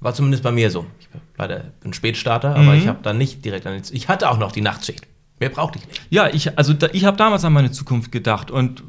[0.00, 0.86] War zumindest bei mir so.
[0.98, 2.78] Ich bin, leider bin Spätstarter, aber mhm.
[2.78, 5.06] ich habe dann nicht direkt an die, Ich hatte auch noch die Nachtschicht.
[5.38, 6.02] Mehr brauchte ich nicht.
[6.10, 8.82] Ja, ich, also da, ich habe damals an meine Zukunft gedacht und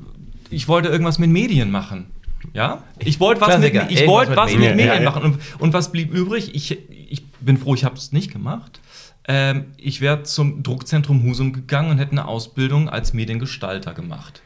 [0.49, 2.07] ich wollte irgendwas mit Medien machen.
[2.53, 5.23] Ja, ich wollte was, mit, ich wollt was mit Medien, mit Medien ja, machen.
[5.23, 6.55] Und, und, was blieb übrig?
[6.55, 8.79] Ich, ich bin froh, ich habe es nicht gemacht.
[9.27, 14.41] Ähm, ich wäre zum Druckzentrum Husum gegangen und hätte eine Ausbildung als Mediengestalter gemacht.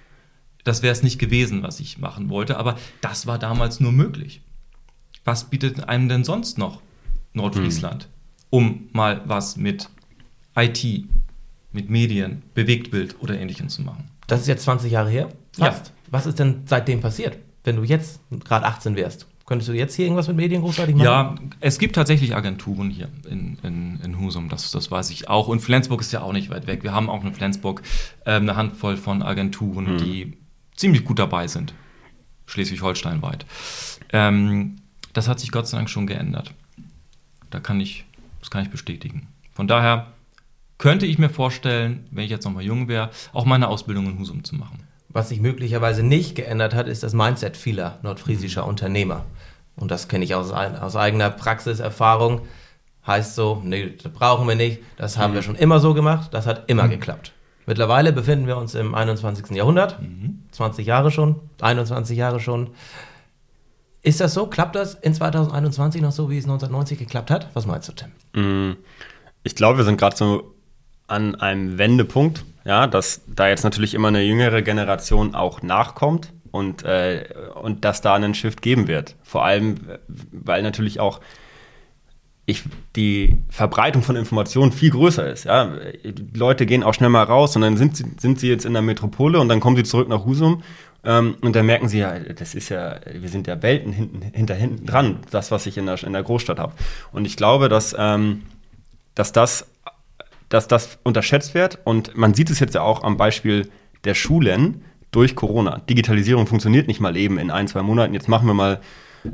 [0.63, 4.41] Das wäre es nicht gewesen, was ich machen wollte, aber das war damals nur möglich
[5.26, 6.82] was bietet einem denn sonst noch
[7.34, 8.10] Nordfriesland, hm.
[8.50, 9.90] um mal was mit
[10.56, 11.06] IT,
[11.74, 14.10] mit Medien, Bewegtbild oder ähnlichem zu machen?
[14.28, 15.30] Das ist jetzt 20 Jahre her?
[15.52, 15.88] Fast.
[15.88, 15.94] Ja.
[16.12, 19.28] Was ist denn seitdem passiert, wenn du jetzt gerade 18 wärst?
[19.46, 21.06] Könntest du jetzt hier irgendwas mit Medien großartig machen?
[21.06, 25.48] Ja, es gibt tatsächlich Agenturen hier in, in, in Husum, das, das weiß ich auch.
[25.48, 26.82] Und Flensburg ist ja auch nicht weit weg.
[26.82, 27.84] Wir haben auch in Flensburg
[28.26, 29.98] äh, eine Handvoll von Agenturen, hm.
[30.00, 30.38] die
[30.76, 31.76] ziemlich gut dabei sind.
[32.48, 33.46] Schleswig-Holstein weit.
[34.12, 34.78] Ähm,
[35.15, 36.54] das hat sich Gott sei Dank schon geändert.
[37.49, 38.06] Da kann ich,
[38.41, 39.28] das kann ich bestätigen.
[39.54, 40.08] Von daher
[40.78, 44.43] könnte ich mir vorstellen, wenn ich jetzt nochmal jung wäre, auch meine Ausbildung in Husum
[44.43, 44.84] zu machen.
[45.08, 49.25] Was sich möglicherweise nicht geändert hat, ist das Mindset vieler nordfriesischer Unternehmer.
[49.78, 52.41] Und das kenne ich aus, aus eigener Praxiserfahrung.
[53.08, 55.36] Heißt so, nee, das brauchen wir nicht, das haben mhm.
[55.36, 56.89] wir schon immer so gemacht, das hat immer mhm.
[56.89, 57.32] geklappt.
[57.65, 59.51] Mittlerweile befinden wir uns im 21.
[59.51, 60.43] Jahrhundert, mhm.
[60.51, 62.71] 20 Jahre schon, 21 Jahre schon.
[64.06, 64.46] Ist das so?
[64.46, 67.50] Klappt das in 2021 noch so, wie es 1990 geklappt hat?
[67.56, 68.12] Was meinst du, Tim?
[68.39, 68.78] Mm,
[69.41, 70.54] ich glaube, wir sind gerade so
[71.08, 76.84] an einem Wendepunkt, ja, dass da jetzt natürlich immer eine jüngere Generation auch nachkommt und,
[76.84, 79.15] äh, und dass da einen Shift geben wird.
[79.24, 79.78] Vor allem,
[80.32, 81.20] weil natürlich auch
[82.46, 82.62] ich,
[82.96, 85.46] die Verbreitung von Informationen viel größer ist.
[85.46, 85.78] Ja?
[86.04, 88.74] Die Leute gehen auch schnell mal raus und dann sind sie, sind sie jetzt in
[88.74, 90.62] der Metropole und dann kommen sie zurück nach Husum
[91.06, 94.56] ähm, und dann merken sie ja, das ist ja, wir sind ja Welten hinten, hinter
[94.56, 96.74] hinten dran, das, was ich in der, in der Großstadt habe.
[97.12, 98.44] Und ich glaube, dass, ähm,
[99.13, 99.68] dass, das,
[100.50, 103.70] dass das unterschätzt wird und man sieht es jetzt ja auch am Beispiel
[104.04, 105.80] der Schulen durch Corona.
[105.89, 108.13] Digitalisierung funktioniert nicht mal eben in ein, zwei Monaten.
[108.13, 108.82] Jetzt machen wir mal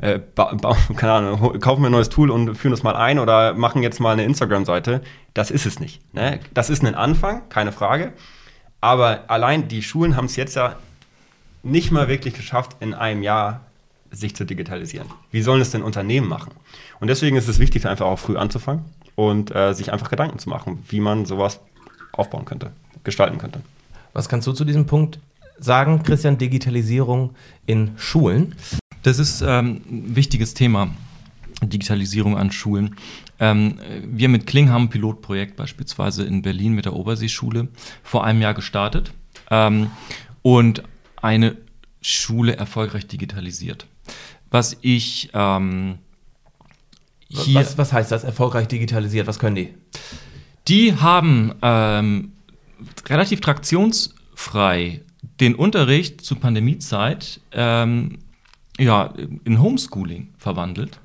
[0.00, 0.20] äh,
[0.96, 4.00] keine Ahnung, kaufen wir ein neues Tool und führen das mal ein oder machen jetzt
[4.00, 5.02] mal eine Instagram-Seite.
[5.34, 6.02] Das ist es nicht.
[6.14, 6.40] Ne?
[6.54, 8.12] Das ist ein Anfang, keine Frage.
[8.80, 10.76] Aber allein die Schulen haben es jetzt ja
[11.62, 13.60] nicht mal wirklich geschafft, in einem Jahr
[14.10, 15.08] sich zu digitalisieren.
[15.30, 16.52] Wie sollen es denn Unternehmen machen?
[17.00, 20.50] Und deswegen ist es wichtig, einfach auch früh anzufangen und äh, sich einfach Gedanken zu
[20.50, 21.60] machen, wie man sowas
[22.12, 22.72] aufbauen könnte,
[23.04, 23.62] gestalten könnte.
[24.12, 25.18] Was kannst du zu diesem Punkt
[25.58, 28.54] sagen, Christian, Digitalisierung in Schulen?
[29.02, 30.88] Das ist ähm, ein wichtiges Thema.
[31.62, 32.96] Digitalisierung an Schulen.
[33.38, 37.68] Ähm, wir mit Kling haben ein Pilotprojekt beispielsweise in Berlin mit der Oberseeschule
[38.02, 39.12] vor einem Jahr gestartet
[39.50, 39.90] ähm,
[40.42, 40.82] und
[41.22, 41.56] eine
[42.02, 43.86] Schule erfolgreich digitalisiert.
[44.50, 45.98] Was ich ähm,
[47.28, 47.60] hier.
[47.60, 49.26] Was, was, heißt das, erfolgreich digitalisiert?
[49.26, 49.74] Was können die?
[50.68, 52.32] Die haben ähm,
[53.06, 55.00] relativ traktionsfrei
[55.40, 58.18] den Unterricht zur Pandemiezeit ähm,
[58.78, 59.12] ja,
[59.44, 61.00] in Homeschooling verwandelt,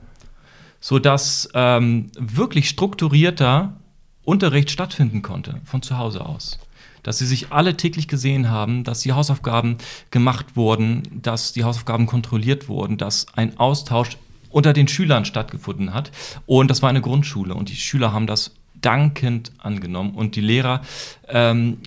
[0.80, 3.80] sodass ähm, wirklich strukturierter
[4.24, 6.60] Unterricht stattfinden konnte von zu Hause aus.
[7.04, 9.78] Dass sie sich alle täglich gesehen haben, dass die Hausaufgaben
[10.12, 14.18] gemacht wurden, dass die Hausaufgaben kontrolliert wurden, dass ein Austausch
[14.50, 16.12] unter den Schülern stattgefunden hat.
[16.46, 20.82] Und das war eine Grundschule und die Schüler haben das dankend angenommen und die Lehrer
[21.28, 21.78] ähm,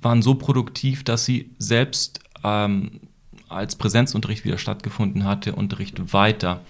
[0.00, 3.00] waren so produktiv, dass sie selbst ähm,
[3.48, 6.60] als Präsenzunterricht wieder stattgefunden hat, der Unterricht weiter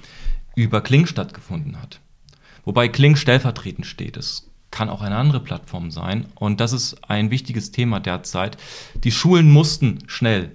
[0.54, 2.00] über Kling stattgefunden hat.
[2.64, 4.16] Wobei Kling stellvertretend steht.
[4.16, 6.26] Es kann auch eine andere Plattform sein.
[6.34, 8.56] Und das ist ein wichtiges Thema derzeit.
[9.04, 10.50] Die Schulen mussten schnell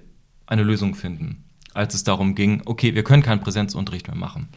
[0.46, 4.48] eine Lösung finden, als es darum ging, okay, wir können keinen Präsenzunterricht mehr machen.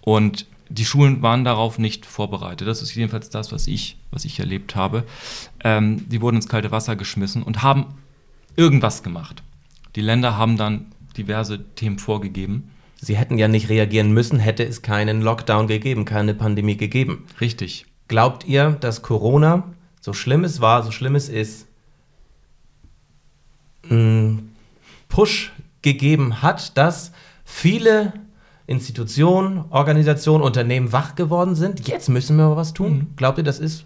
[0.00, 2.66] Und die Schulen waren darauf nicht vorbereitet.
[2.66, 5.04] Das ist jedenfalls das, was ich, was ich erlebt habe.
[5.62, 7.94] Ähm, die wurden ins kalte Wasser geschmissen und haben
[8.56, 9.44] irgendwas gemacht.
[9.94, 12.72] Die Länder haben dann diverse Themen vorgegeben.
[13.00, 17.26] Sie hätten ja nicht reagieren müssen, hätte es keinen Lockdown gegeben, keine Pandemie gegeben.
[17.40, 17.86] Richtig.
[18.08, 19.64] Glaubt ihr, dass Corona,
[20.00, 21.66] so schlimm es war, so schlimm es ist,
[23.88, 24.54] einen
[25.08, 27.12] Push gegeben hat, dass
[27.44, 28.12] viele
[28.66, 31.86] Institutionen, Organisationen, Unternehmen wach geworden sind?
[31.86, 32.92] Jetzt müssen wir was tun.
[32.92, 33.06] Mhm.
[33.16, 33.84] Glaubt ihr, das ist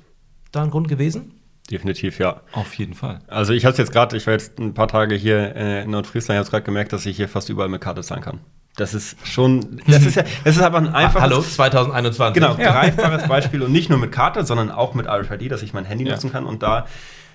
[0.53, 1.33] da ein Grund gewesen?
[1.71, 2.41] Definitiv, ja.
[2.53, 3.21] Auf jeden Fall.
[3.27, 6.37] Also ich habe jetzt gerade, ich war jetzt ein paar Tage hier äh, in Nordfriesland,
[6.37, 8.41] ich habe gerade gemerkt, dass ich hier fast überall mit Karte zahlen kann.
[8.79, 11.23] Das ist schon, das ist ja, das ist aber ein einfaches.
[11.23, 12.41] Hallo, 2021.
[12.41, 12.71] Genau, ja.
[12.71, 16.05] greifbares Beispiel und nicht nur mit Karte, sondern auch mit RFID, dass ich mein Handy
[16.05, 16.13] ja.
[16.13, 16.87] nutzen kann und da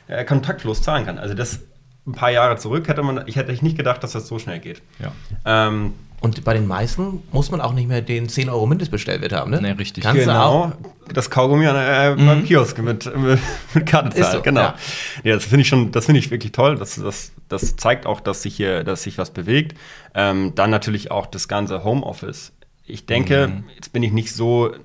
[0.07, 1.19] äh, kontaktlos zahlen kann.
[1.19, 1.59] Also das
[2.07, 4.81] ein paar Jahre zurück hätte man, ich hätte nicht gedacht, dass das so schnell geht.
[4.99, 5.67] Ja.
[5.67, 9.51] Ähm, und bei den meisten muss man auch nicht mehr den 10 Euro Mindestbestellwert haben,
[9.51, 9.61] ne?
[9.61, 10.05] Nee, richtig.
[10.05, 10.71] Kannst genau,
[11.13, 12.25] das Kaugummi an, äh, mhm.
[12.25, 13.39] beim Kiosk mit, mit,
[13.73, 14.61] mit Karte so, genau.
[14.61, 14.75] Ja,
[15.25, 16.77] ja das finde ich schon, das finde ich wirklich toll.
[16.77, 19.77] Das, das, das zeigt auch, dass sich hier, dass sich was bewegt.
[20.15, 22.53] Ähm, dann natürlich auch das ganze Homeoffice.
[22.85, 23.65] Ich denke, mhm.
[23.75, 24.77] jetzt bin ich nicht so, äh,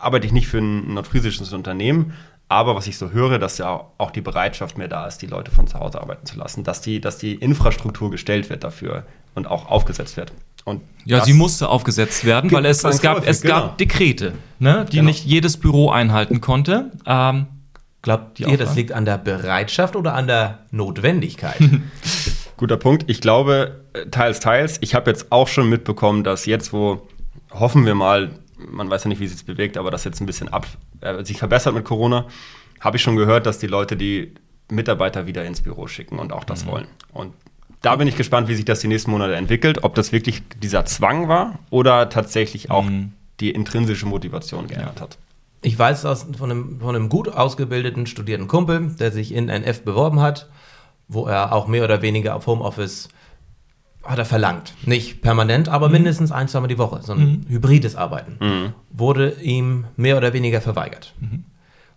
[0.00, 2.14] arbeite ich nicht für ein nordfriesisches Unternehmen,
[2.48, 5.50] aber was ich so höre, dass ja auch die Bereitschaft mehr da ist, die Leute
[5.50, 9.46] von zu Hause arbeiten zu lassen, dass die, dass die Infrastruktur gestellt wird dafür und
[9.46, 10.32] auch aufgesetzt wird.
[10.68, 13.54] Und ja, sie musste aufgesetzt werden, weil es, es, gab, es genau.
[13.54, 15.08] gab Dekrete, ne, die genau.
[15.08, 16.90] nicht jedes Büro einhalten konnte.
[17.06, 17.46] Ähm,
[18.02, 21.58] Glaubt ihr, das liegt an der Bereitschaft oder an der Notwendigkeit?
[22.56, 23.04] Guter Punkt.
[23.08, 24.78] Ich glaube, äh, teils, teils.
[24.82, 27.08] Ich habe jetzt auch schon mitbekommen, dass jetzt, wo
[27.50, 30.26] hoffen wir mal, man weiß ja nicht, wie es sich bewegt, aber das jetzt ein
[30.26, 30.66] bisschen ab,
[31.00, 32.26] äh, sich verbessert mit Corona,
[32.80, 34.34] habe ich schon gehört, dass die Leute die
[34.70, 36.70] Mitarbeiter wieder ins Büro schicken und auch das mhm.
[36.70, 36.86] wollen.
[37.12, 37.34] Und
[37.82, 40.84] da bin ich gespannt, wie sich das die nächsten Monate entwickelt, ob das wirklich dieser
[40.84, 43.12] Zwang war oder tatsächlich auch Mhm.
[43.40, 45.18] die intrinsische Motivation geändert hat.
[45.62, 49.82] Ich weiß aus, von, einem, von einem gut ausgebildeten, studierten Kumpel, der sich in NF
[49.82, 50.48] beworben hat,
[51.08, 53.08] wo er auch mehr oder weniger auf Homeoffice
[54.04, 54.72] hat er verlangt.
[54.86, 57.00] Nicht permanent, aber mindestens ein, zweimal die Woche.
[57.02, 58.72] So ein hybrides Arbeiten.
[58.90, 61.14] Wurde ihm mehr oder weniger verweigert.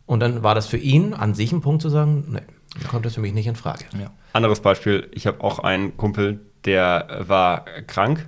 [0.08, 2.42] Und dann war das für ihn an sich ein Punkt zu sagen, nee,
[2.90, 3.86] kommt das für mich nicht in Frage.
[4.00, 4.12] Ja.
[4.34, 8.28] Anderes Beispiel, ich habe auch einen Kumpel, der war krank.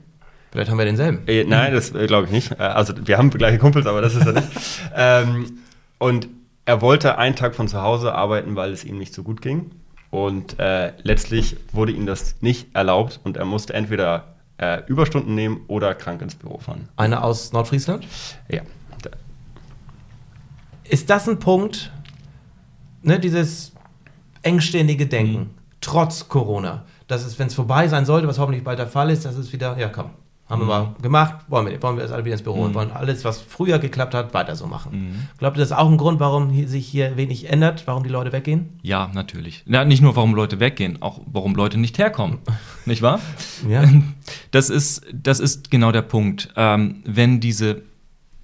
[0.51, 1.27] Vielleicht haben wir denselben.
[1.27, 2.51] Äh, nein, das äh, glaube ich nicht.
[2.51, 4.49] Äh, also wir haben gleiche Kumpels, aber das ist er nicht.
[4.95, 5.59] ähm,
[5.97, 6.27] und
[6.65, 9.71] er wollte einen Tag von zu Hause arbeiten, weil es ihm nicht so gut ging.
[10.11, 15.61] Und äh, letztlich wurde ihm das nicht erlaubt und er musste entweder äh, Überstunden nehmen
[15.67, 16.87] oder krank ins Büro fahren.
[16.95, 18.05] Einer aus Nordfriesland?
[18.47, 18.61] Ja.
[20.83, 21.91] Ist das ein Punkt,
[23.01, 23.71] ne, dieses
[24.43, 25.49] engständige Denken, Mhm.
[25.81, 29.25] trotz Corona, dass es, wenn es vorbei sein sollte, was hoffentlich bald der Fall ist,
[29.25, 30.11] dass es wieder, ja komm,
[30.49, 32.91] haben wir mal gemacht, wollen wir, wollen wir jetzt alle wieder ins Büro und wollen
[32.91, 35.27] alles, was früher geklappt hat, weiter so machen.
[35.39, 38.09] Glaubt ihr, das ist auch ein Grund, warum hier, sich hier wenig ändert, warum die
[38.09, 38.77] Leute weggehen?
[38.81, 39.63] Ja, natürlich.
[39.65, 42.39] Ja, nicht nur, warum Leute weggehen, auch warum Leute nicht herkommen.
[42.85, 43.19] nicht wahr?
[43.67, 43.83] Ja.
[44.51, 46.49] Das ist, das ist genau der Punkt.
[46.55, 47.81] Ähm, wenn diese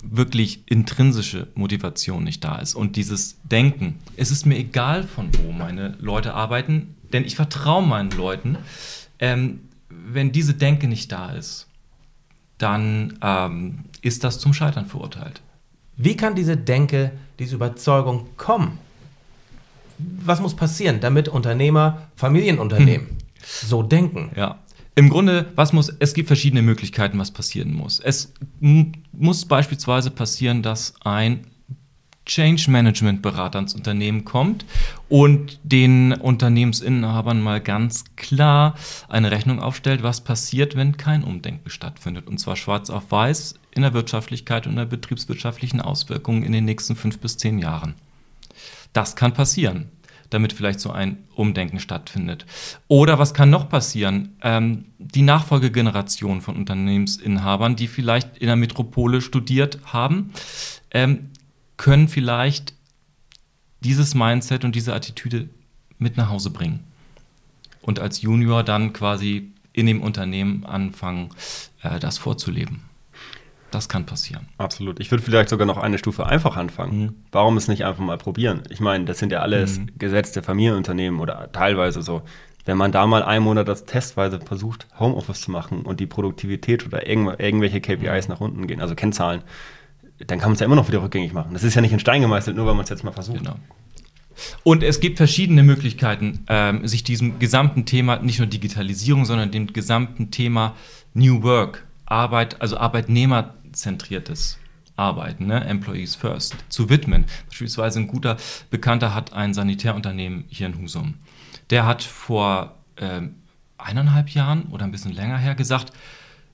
[0.04, 5.52] wirklich intrinsische Motivation nicht da ist und dieses Denken, es ist mir egal, von wo
[5.52, 8.58] meine Leute arbeiten, denn ich vertraue meinen Leuten.
[9.20, 11.68] Ähm, wenn diese Denke nicht da ist,
[12.58, 15.42] dann ähm, ist das zum Scheitern verurteilt.
[15.98, 18.78] Wie kann diese Denke, diese Überzeugung kommen?
[19.98, 23.08] Was muss passieren, damit Unternehmer, Familienunternehmen
[23.44, 24.32] so denken?
[24.36, 24.60] Ja.
[25.00, 28.02] Im Grunde, was muss, es gibt verschiedene Möglichkeiten, was passieren muss.
[28.02, 31.48] Es muss beispielsweise passieren, dass ein
[32.26, 34.66] Change Management Berater ins Unternehmen kommt
[35.08, 38.76] und den Unternehmensinhabern mal ganz klar
[39.08, 42.28] eine Rechnung aufstellt, was passiert, wenn kein Umdenken stattfindet.
[42.28, 46.98] Und zwar schwarz auf weiß in der Wirtschaftlichkeit und der betriebswirtschaftlichen Auswirkungen in den nächsten
[46.98, 47.96] fünf bis zehn Jahren.
[48.92, 49.92] Das kann passieren,
[50.30, 52.46] damit vielleicht so ein Umdenken stattfindet.
[52.88, 54.36] Oder was kann noch passieren?
[54.42, 60.32] Ähm, die Nachfolgegeneration von Unternehmensinhabern, die vielleicht in der Metropole studiert haben,
[60.92, 61.30] ähm,
[61.78, 62.74] können vielleicht
[63.82, 65.50] dieses Mindset und diese Attitüde
[65.98, 66.82] mit nach Hause bringen.
[67.82, 71.30] Und als Junior dann quasi in dem Unternehmen anfangen,
[71.82, 72.89] äh, das vorzuleben.
[73.72, 74.48] Das kann passieren.
[74.58, 75.00] Absolut.
[75.00, 77.24] Ich würde vielleicht sogar noch eine Stufe einfach anfangen.
[77.32, 78.64] Warum es nicht einfach mal probieren?
[78.70, 82.24] Ich meine, das sind ja alles gesetzte Familienunternehmen oder teilweise so.
[82.66, 86.86] Wenn man da mal einen Monat das testweise versucht, Homeoffice zu machen und die Produktivität
[86.86, 89.42] oder irgendw irgendwelche KPIs nach unten gehen, also Kennzahlen,
[90.28, 91.54] dann kann man es ja immer noch wieder rückgängig machen.
[91.54, 93.40] Das ist ja nicht in Stein gemeißelt, nur weil man es jetzt mal versucht.
[93.40, 93.56] Genau.
[94.64, 99.74] Und es gibt verschiedene Möglichkeiten, ähm, sich diesem gesamten Thema, nicht nur Digitalisierung, sondern dem
[99.74, 100.76] gesamten Thema
[101.14, 102.78] New Work, Arbeit, also
[103.70, 104.58] arbeitnehmerzentriertes
[104.96, 105.64] Arbeiten, ne?
[105.66, 107.26] Employees First, zu widmen.
[107.48, 108.38] Beispielsweise ein guter
[108.70, 111.16] Bekannter hat ein Sanitärunternehmen hier in Husum.
[111.70, 113.36] Der hat vor ähm,
[113.78, 115.94] eineinhalb Jahren oder ein bisschen länger her gesagt,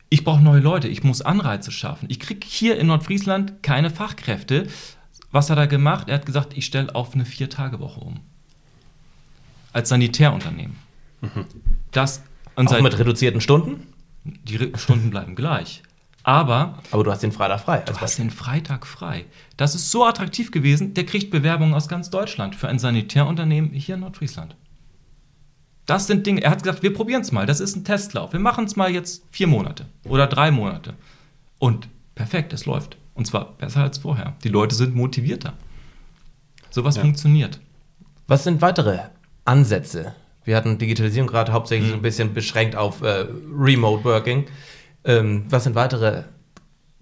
[0.10, 2.08] ich brauche neue Leute, ich muss Anreize schaffen.
[2.10, 4.67] Ich kriege hier in Nordfriesland keine Fachkräfte.
[5.32, 6.08] Was hat er gemacht?
[6.08, 8.19] Er hat gesagt, ich stelle auf eine Vier-Tage-Woche um.
[9.73, 10.75] Als Sanitärunternehmen.
[11.91, 12.21] Das
[12.56, 13.88] und Auch mit reduzierten Stunden?
[14.23, 15.82] die Re- Stunden bleiben gleich.
[16.28, 17.78] Aber Aber du hast den Freitag frei.
[17.86, 19.26] du hast den Freitag frei.
[19.58, 23.94] Das ist so attraktiv gewesen, der kriegt Bewerbungen aus ganz Deutschland für ein Sanitärunternehmen hier
[23.94, 24.56] in Nordfriesland.
[25.86, 28.34] Das sind Dinge, er hat gesagt, wir probieren es mal, das ist ein Testlauf.
[28.34, 30.96] Wir machen es mal jetzt vier Monate oder drei Monate.
[31.60, 32.98] Und perfekt, es läuft.
[33.14, 34.34] Und zwar besser als vorher.
[34.44, 35.54] Die Leute sind motivierter.
[36.72, 37.04] Sowas Ja.
[37.04, 37.60] funktioniert.
[38.26, 38.98] Was sind weitere
[39.46, 40.16] Ansätze?
[40.44, 41.92] Wir hatten Digitalisierung gerade hauptsächlich Mhm.
[41.92, 44.46] so ein bisschen beschränkt auf äh, Remote Working.
[45.06, 46.24] Ähm, was sind weitere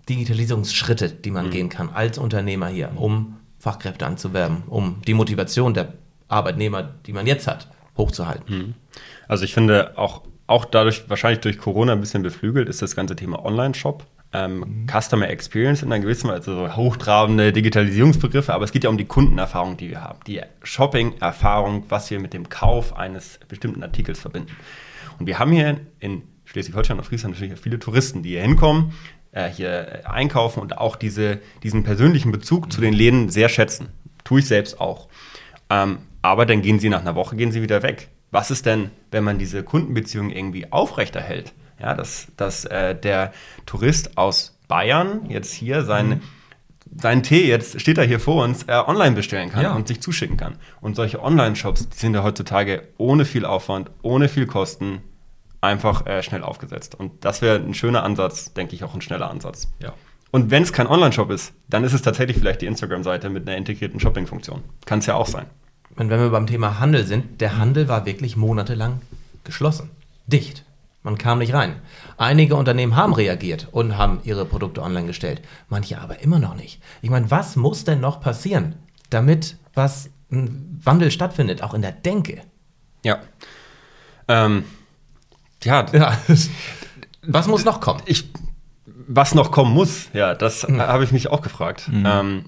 [0.10, 1.34] Digitalisierungsschritte, die Mhm.
[1.36, 5.94] man gehen kann als Unternehmer hier, um Fachkräfte anzuwerben, um die Motivation der
[6.28, 8.76] Arbeitnehmer, die man jetzt hat, hochzuhalten?
[9.28, 13.16] Also ich finde auch, auch dadurch, wahrscheinlich durch Corona ein bisschen beflügelt, ist das ganze
[13.16, 14.06] Thema Online-Shop.
[14.36, 18.90] Ähm, Customer Experience in einer gewissen Weise, also so hochtrabende Digitalisierungsbegriffe, aber es geht ja
[18.90, 20.20] um die Kundenerfahrung, die wir haben.
[20.26, 24.50] Die Shopping-Erfahrung, was wir mit dem Kauf eines bestimmten Artikels verbinden.
[25.20, 28.94] Und wir haben hier in Schleswig-Holstein und Friesland natürlich viele Touristen, die hier hinkommen,
[29.32, 33.90] äh, hier äh, einkaufen und auch diese, diesen persönlichen Bezug zu den Läden sehr schätzen.
[34.24, 35.08] Tue ich selbst auch.
[35.70, 38.10] Ähm, aber dann gehen sie nach einer Woche, gehen sie wieder weg.
[38.32, 41.54] Was ist denn, wenn man diese Kundenbeziehung irgendwie aufrechterhält?
[41.80, 43.34] Ja, dass, dass äh, der
[43.66, 46.22] Tourist aus Bayern jetzt hier seinen
[46.96, 49.74] seinen Tee, jetzt steht er hier vor uns, äh, online bestellen kann Ja.
[49.74, 50.58] und sich zuschicken kann.
[50.80, 55.02] Und solche Online-Shops, die sind ja heutzutage ohne viel Aufwand, ohne viel Kosten
[55.64, 56.96] einfach äh, schnell aufgesetzt.
[56.96, 59.70] Und das wäre ein schöner Ansatz, denke ich, auch ein schneller Ansatz.
[59.80, 59.94] Ja.
[60.32, 63.58] Und wenn es kein Online-Shop ist, dann ist es tatsächlich vielleicht die Instagram-Seite mit einer
[63.58, 64.64] integrierten Shopping-Funktion.
[64.86, 65.46] Kann es ja auch sein.
[65.96, 69.02] Und wenn wir beim Thema Handel sind, der Handel war wirklich monatelang
[69.44, 69.92] geschlossen,
[70.28, 70.66] dicht.
[71.04, 71.76] Man kam nicht rein.
[72.18, 76.82] Einige Unternehmen haben reagiert und haben ihre Produkte online gestellt, manche aber immer noch nicht.
[77.02, 78.76] Ich meine, was muss denn noch passieren,
[79.10, 82.42] damit was ein Wandel stattfindet, auch in der Denke?
[83.04, 83.20] Ja.
[84.30, 84.64] Ähm,
[85.66, 86.18] ja, Ja.
[87.26, 88.02] Was muss noch kommen?
[88.06, 88.30] ich,
[88.86, 90.82] was noch kommen muss, ja, das Mhm.
[90.82, 91.90] habe ich mich auch gefragt.
[91.94, 92.46] Ähm,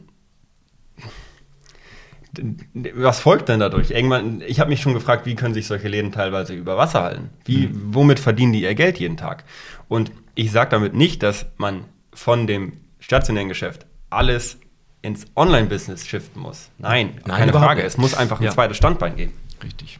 [2.33, 3.91] d- d- was folgt denn dadurch?
[3.91, 7.29] Irgendwann, ich habe mich schon gefragt, wie können sich solche Läden teilweise über Wasser halten?
[7.45, 7.93] Wie, Mhm.
[7.95, 9.43] Womit verdienen die ihr Geld jeden Tag?
[9.87, 14.57] Und ich sage damit nicht, dass man von dem stationären Geschäft alles
[15.01, 16.69] ins Online-Business shiften muss.
[16.79, 17.81] Nein, Nein, keine Frage.
[17.81, 17.87] nicht.
[17.87, 18.51] Es muss einfach ein Ja.
[18.51, 19.33] zweites Standbein geben.
[19.63, 19.97] Richtig.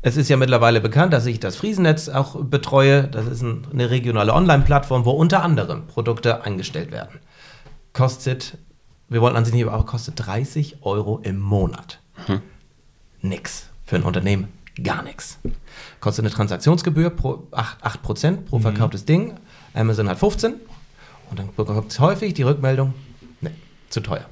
[0.00, 3.08] Es ist ja mittlerweile bekannt, dass ich das Friesennetz auch betreue.
[3.08, 7.18] Das ist ein, eine regionale Online-Plattform, wo unter anderem Produkte eingestellt werden.
[7.92, 8.58] Kostet,
[9.08, 12.00] wir wollen an sich nicht, aber kostet 30 Euro im Monat.
[13.22, 13.68] Nix.
[13.84, 14.48] Für ein Unternehmen
[14.84, 15.38] gar nichts.
[16.00, 19.34] Kostet eine Transaktionsgebühr pro 8%, 8 pro verkauftes Ding.
[19.74, 20.54] Amazon hat 15.
[21.30, 22.94] Und dann bekommt es häufig die Rückmeldung,
[23.40, 23.50] nee,
[23.88, 24.26] zu teuer.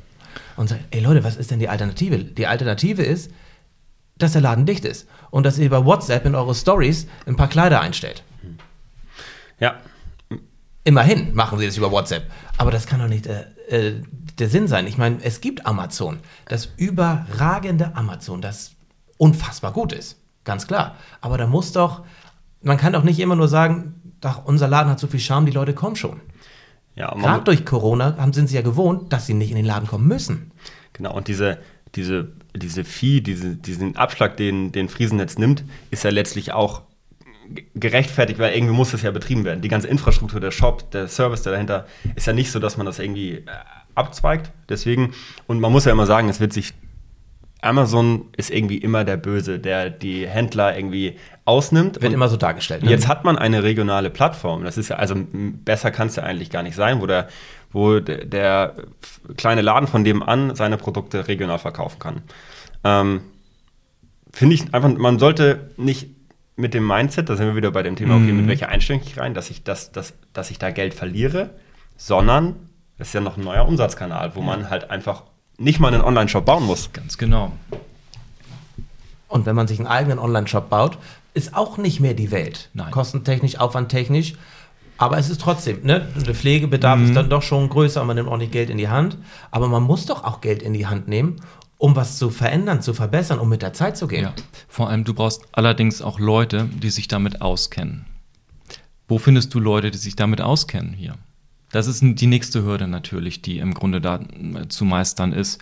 [0.56, 2.18] Und sagt, ey Leute, was ist denn die Alternative?
[2.18, 3.30] Die Alternative ist,
[4.18, 7.48] dass der Laden dicht ist und dass ihr über WhatsApp in eure Stories ein paar
[7.48, 8.22] Kleider einstellt.
[9.58, 9.76] Ja,
[10.86, 12.30] Immerhin machen sie das über WhatsApp.
[12.58, 14.02] Aber das kann doch nicht äh, äh,
[14.38, 14.86] der Sinn sein.
[14.86, 18.70] Ich meine, es gibt Amazon, das überragende Amazon, das
[19.18, 20.16] unfassbar gut ist.
[20.44, 20.94] Ganz klar.
[21.20, 22.04] Aber da muss doch,
[22.62, 25.52] man kann doch nicht immer nur sagen, doch, unser Laden hat so viel Charme, die
[25.52, 26.20] Leute kommen schon.
[26.94, 27.12] ja.
[27.16, 30.06] Gerade durch Corona haben, sind sie ja gewohnt, dass sie nicht in den Laden kommen
[30.06, 30.52] müssen.
[30.92, 31.58] Genau, und diese,
[31.96, 36.82] diese, diese Fee, diese, diesen Abschlag, den, den Friesennetz nimmt, ist ja letztlich auch
[37.74, 39.60] gerechtfertigt, weil irgendwie muss das ja betrieben werden.
[39.62, 42.86] Die ganze Infrastruktur, der Shop, der Service, der dahinter, ist ja nicht so, dass man
[42.86, 43.42] das irgendwie äh,
[43.94, 44.50] abzweigt.
[44.68, 45.14] Deswegen,
[45.46, 46.74] und man muss ja immer sagen, es wird sich,
[47.62, 52.00] Amazon ist irgendwie immer der Böse, der die Händler irgendwie ausnimmt.
[52.02, 52.82] Wird immer so dargestellt.
[52.82, 52.90] ne?
[52.90, 54.64] Jetzt hat man eine regionale Plattform.
[54.64, 57.28] Das ist ja, also besser kann es ja eigentlich gar nicht sein, wo der,
[57.72, 58.74] wo der,
[59.36, 62.22] kleine Laden von dem an seine Produkte regional verkaufen kann.
[62.84, 63.20] Ähm,
[64.32, 66.08] Finde ich einfach, man sollte nicht
[66.56, 69.18] mit dem Mindset, da sind wir wieder bei dem Thema, okay, mit welcher Einstellung ich
[69.18, 71.50] rein, dass ich, das, das, dass ich da Geld verliere,
[71.96, 72.56] sondern
[72.98, 75.24] es ist ja noch ein neuer Umsatzkanal, wo man halt einfach
[75.58, 76.92] nicht mal einen Online-Shop bauen muss.
[76.92, 77.52] Ganz genau.
[79.28, 80.98] Und wenn man sich einen eigenen Online-Shop baut,
[81.34, 82.70] ist auch nicht mehr die Welt.
[82.72, 82.90] Nein.
[82.90, 84.34] Kostentechnisch, aufwandtechnisch.
[84.98, 86.08] Aber es ist trotzdem, ne?
[86.26, 89.18] Der Pflegebedarf ist dann doch schon größer und man nimmt ordentlich Geld in die Hand.
[89.50, 91.36] Aber man muss doch auch Geld in die Hand nehmen,
[91.78, 94.24] um was zu verändern, zu verbessern, um mit der Zeit zu gehen.
[94.24, 94.32] Ja.
[94.68, 98.06] Vor allem, du brauchst allerdings auch Leute, die sich damit auskennen.
[99.08, 101.14] Wo findest du Leute, die sich damit auskennen hier?
[101.72, 105.60] Das ist die nächste Hürde natürlich, die im Grunde da äh, zu meistern ist.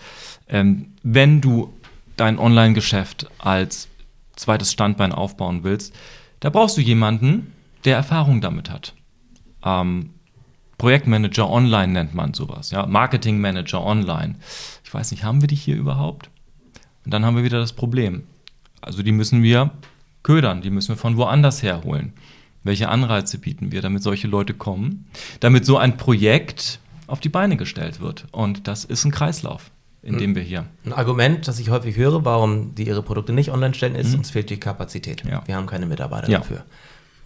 [0.48, 1.72] Ähm, wenn du
[2.16, 3.88] dein Online-Geschäft als
[4.36, 5.94] zweites Standbein aufbauen willst,
[6.40, 7.52] da brauchst du jemanden,
[7.84, 8.94] der Erfahrung damit hat.
[9.64, 10.10] Ähm,
[10.78, 14.36] Projektmanager online nennt man sowas, ja, Marketingmanager online.
[14.84, 16.30] Ich weiß nicht, haben wir die hier überhaupt?
[17.04, 18.24] Und dann haben wir wieder das Problem.
[18.80, 19.70] Also die müssen wir
[20.22, 22.12] ködern, die müssen wir von woanders herholen.
[22.64, 25.06] Welche Anreize bieten wir, damit solche Leute kommen,
[25.40, 28.26] damit so ein Projekt auf die Beine gestellt wird?
[28.32, 29.70] Und das ist ein Kreislauf,
[30.02, 30.64] in dem wir hier.
[30.84, 34.30] Ein Argument, das ich häufig höre, warum die ihre Produkte nicht online stellen, ist, uns
[34.30, 35.24] fehlt die Kapazität.
[35.24, 35.30] Mhm.
[35.30, 35.42] Ja.
[35.46, 36.38] Wir haben keine Mitarbeiter Ja.
[36.38, 36.64] dafür.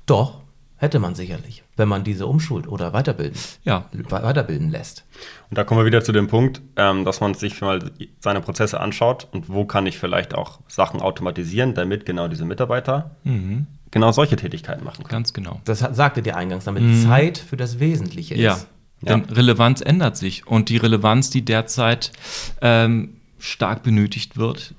[0.06, 0.40] Doch,
[0.78, 5.04] hätte man sicherlich, wenn man diese umschult oder weiterbilden, Ja, we- weiterbilden lässt.
[5.50, 8.80] Und da kommen wir wieder zu dem Punkt, ähm, dass man sich mal seine Prozesse
[8.80, 13.10] anschaut und wo kann ich vielleicht auch Sachen automatisieren, damit genau diese Mitarbeiter
[13.90, 15.10] genau solche Tätigkeiten machen können.
[15.10, 15.60] ganz genau.
[15.64, 18.40] Das hat- sagte dir eingangs, damit Zeit für das Wesentliche ist.
[18.40, 19.08] Mhm.
[19.08, 22.10] Ja, denn Relevanz ändert sich und die Relevanz, die derzeit
[22.60, 24.74] ähm, stark benötigt wird,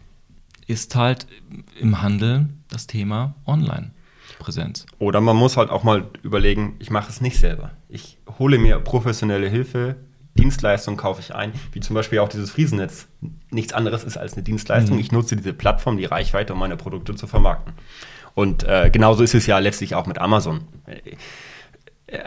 [0.68, 1.26] ist halt
[1.80, 3.34] im Handel das Thema
[4.40, 4.86] Online-Präsenz.
[5.00, 7.72] Oder man muss halt auch mal überlegen, ich mache es nicht selber.
[7.88, 9.96] Ich hole mir professionelle Hilfe,
[10.38, 13.08] Dienstleistungen kaufe ich ein, wie zum Beispiel auch dieses Friesennetz.
[13.50, 14.98] Nichts anderes ist als eine Dienstleistung.
[15.00, 17.74] Ich nutze diese Plattform, die Reichweite, um meine Produkte zu vermarkten.
[18.36, 20.62] Und äh, genauso ist es ja letztlich auch mit Amazon.
[20.86, 21.16] Äh,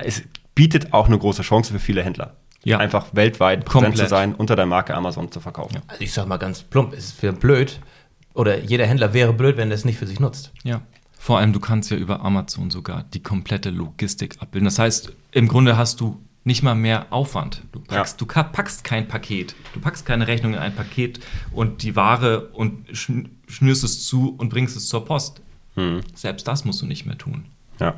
[0.05, 0.23] Es
[0.55, 2.37] bietet auch eine große Chance für viele Händler.
[2.65, 2.79] Ja.
[2.79, 4.07] Einfach weltweit präsent Komplett.
[4.09, 5.79] zu sein, unter der Marke Amazon zu verkaufen.
[5.89, 7.81] Also ich sag mal ganz plump, es ist für blöd,
[8.35, 10.53] oder jeder Händler wäre blöd, wenn er es nicht für sich nutzt.
[10.63, 10.83] Ja.
[11.25, 14.65] Vor allem, du kannst ja über Amazon sogar die komplette Logistik abbilden.
[14.65, 17.63] Das heißt, im Grunde hast du nicht mal mehr Aufwand.
[17.71, 18.27] Du packst, Ja.
[18.27, 19.55] du packst kein Paket.
[19.73, 21.21] Du packst keine Rechnung in ein Paket
[21.53, 25.41] und die Ware und schn- schnürst es zu und bringst es zur Post.
[25.77, 26.01] Hm.
[26.13, 27.45] Selbst das musst du nicht mehr tun.
[27.79, 27.95] Ja.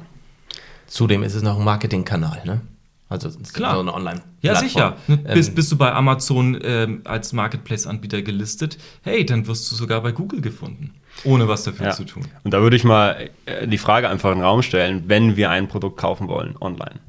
[0.87, 2.61] Zudem ist es noch ein Marketingkanal, ne?
[3.09, 3.73] Also es ist Klar.
[3.75, 4.99] so eine online Ja, sicher.
[5.09, 10.03] Ähm, Bist, bist du bei Amazon ähm, als Marketplace-Anbieter gelistet, hey, dann wirst du sogar
[10.03, 10.93] bei Google gefunden,
[11.25, 11.93] ohne was dafür Ja.
[11.93, 12.25] zu tun.
[12.43, 15.51] Und da würde ich mal äh, die Frage einfach in den Raum stellen, wenn wir
[15.51, 17.01] ein Produkt kaufen wollen online.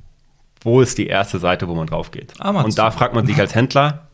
[0.62, 2.34] Wo ist die erste Seite, wo man drauf geht?
[2.40, 2.66] Amazon.
[2.72, 4.08] Und da fragt man sich als Händler,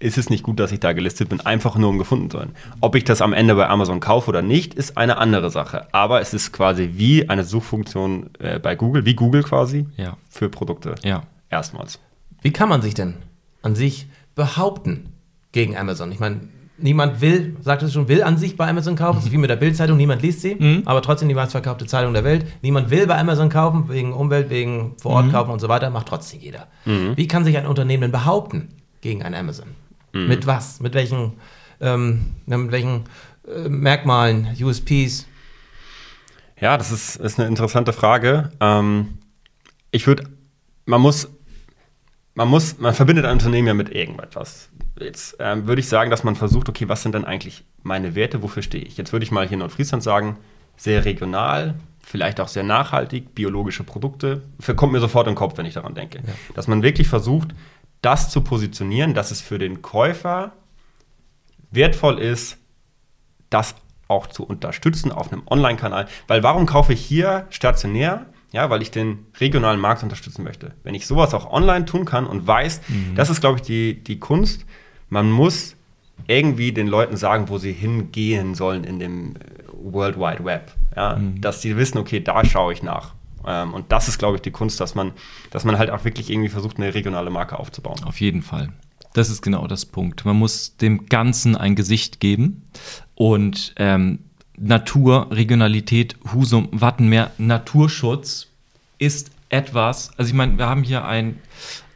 [0.00, 2.54] ist es nicht gut, dass ich da gelistet bin, einfach nur um gefunden zu werden.
[2.80, 5.86] Ob ich das am Ende bei Amazon kaufe oder nicht, ist eine andere Sache.
[5.92, 10.16] Aber es ist quasi wie eine Suchfunktion äh, bei Google, wie Google quasi, Ja.
[10.28, 10.94] für Produkte.
[11.02, 11.22] Ja.
[11.48, 12.00] Erstmals.
[12.42, 13.14] Wie kann man sich denn
[13.62, 15.06] an sich behaupten
[15.52, 16.12] gegen Amazon?
[16.12, 16.40] Ich meine,
[16.78, 19.16] niemand will, sagt es schon, will an sich bei Amazon kaufen.
[19.16, 22.24] Das ist wie mit der Bildzeitung, niemand liest sie, aber trotzdem die meistverkaufte Zeitung der
[22.24, 22.46] Welt.
[22.62, 26.08] Niemand will bei Amazon kaufen, wegen Umwelt, wegen vor Ort kaufen und so weiter, macht
[26.08, 26.66] trotzdem jeder.
[26.84, 28.68] Wie kann sich ein Unternehmen denn behaupten
[29.00, 29.68] gegen ein Amazon?
[30.12, 30.80] Mit was?
[30.80, 31.32] Mit welchen,
[31.80, 33.04] ähm, mit welchen
[33.48, 35.26] äh, Merkmalen, USPs?
[36.60, 38.50] Ja, das ist, ist eine interessante Frage.
[38.60, 39.18] Ähm,
[39.90, 40.24] ich würde,
[40.86, 41.28] man muss,
[42.34, 44.68] man muss, man verbindet ein Unternehmen ja mit irgendetwas.
[44.98, 48.42] Jetzt ähm, würde ich sagen, dass man versucht, okay, was sind denn eigentlich meine Werte,
[48.42, 48.96] wofür stehe ich?
[48.96, 50.38] Jetzt würde ich mal hier in Nordfriesland sagen,
[50.76, 54.42] sehr regional, vielleicht auch sehr nachhaltig, biologische Produkte.
[54.76, 56.20] Kommt mir sofort in den Kopf, wenn ich daran denke.
[56.54, 57.54] Dass man wirklich versucht,
[58.02, 60.52] das zu positionieren, dass es für den Käufer
[61.70, 62.58] wertvoll ist,
[63.50, 63.76] das
[64.08, 66.08] auch zu unterstützen auf einem Online-Kanal.
[66.26, 68.26] Weil warum kaufe ich hier stationär?
[68.54, 70.74] Ja, weil ich den regionalen Markt unterstützen möchte.
[70.84, 72.82] Wenn ich sowas auch online tun kann und weiß,
[73.16, 74.64] das ist, glaube ich, die, die Kunst.
[75.08, 75.74] Man muss
[76.28, 79.38] irgendwie den Leuten sagen, wo sie hingehen sollen in dem äh,
[79.72, 80.72] World Wide Web.
[80.94, 83.14] Ja, dass sie wissen, okay, da schaue ich nach.
[83.44, 85.10] Ähm, und das ist, glaube ich, die Kunst, dass man,
[85.50, 88.04] dass man halt auch wirklich irgendwie versucht, eine regionale Marke aufzubauen.
[88.04, 88.68] Auf jeden Fall.
[89.14, 90.24] Das ist genau das Punkt.
[90.24, 92.62] Man muss dem Ganzen ein Gesicht geben
[93.16, 94.20] und ähm,
[94.56, 98.48] Natur, Regionalität, Husum, Wattenmeer, Naturschutz
[98.98, 101.40] ist etwas, also ich meine, wir haben hier ein,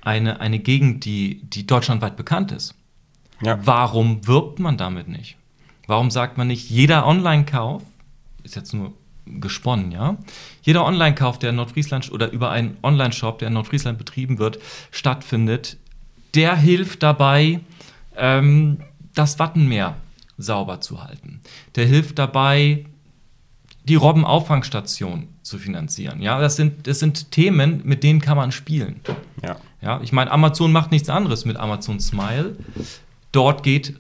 [0.03, 2.75] eine, eine Gegend, die, die deutschlandweit bekannt ist.
[3.43, 3.59] Ja.
[3.65, 5.37] Warum wirbt man damit nicht?
[5.87, 7.83] Warum sagt man nicht, jeder Online-Kauf,
[8.43, 8.93] ist jetzt nur
[9.27, 10.17] gesponnen, ja?
[10.63, 14.59] Jeder Online-Kauf, der in Nordfriesland oder über einen Online-Shop, der in Nordfriesland betrieben wird,
[14.91, 15.77] stattfindet,
[16.35, 17.61] der hilft dabei,
[18.17, 18.79] ähm,
[19.15, 19.97] das Wattenmeer
[20.39, 21.41] sauber zu halten.
[21.75, 22.87] Der hilft dabei,
[23.85, 26.21] die Robbenauffangstation zu finanzieren.
[26.21, 29.01] Ja, das sind, das sind Themen, mit denen kann man spielen.
[29.43, 29.57] Ja.
[29.81, 32.57] Ja, ich meine, Amazon macht nichts anderes mit Amazon Smile.
[33.33, 33.99] Dort geht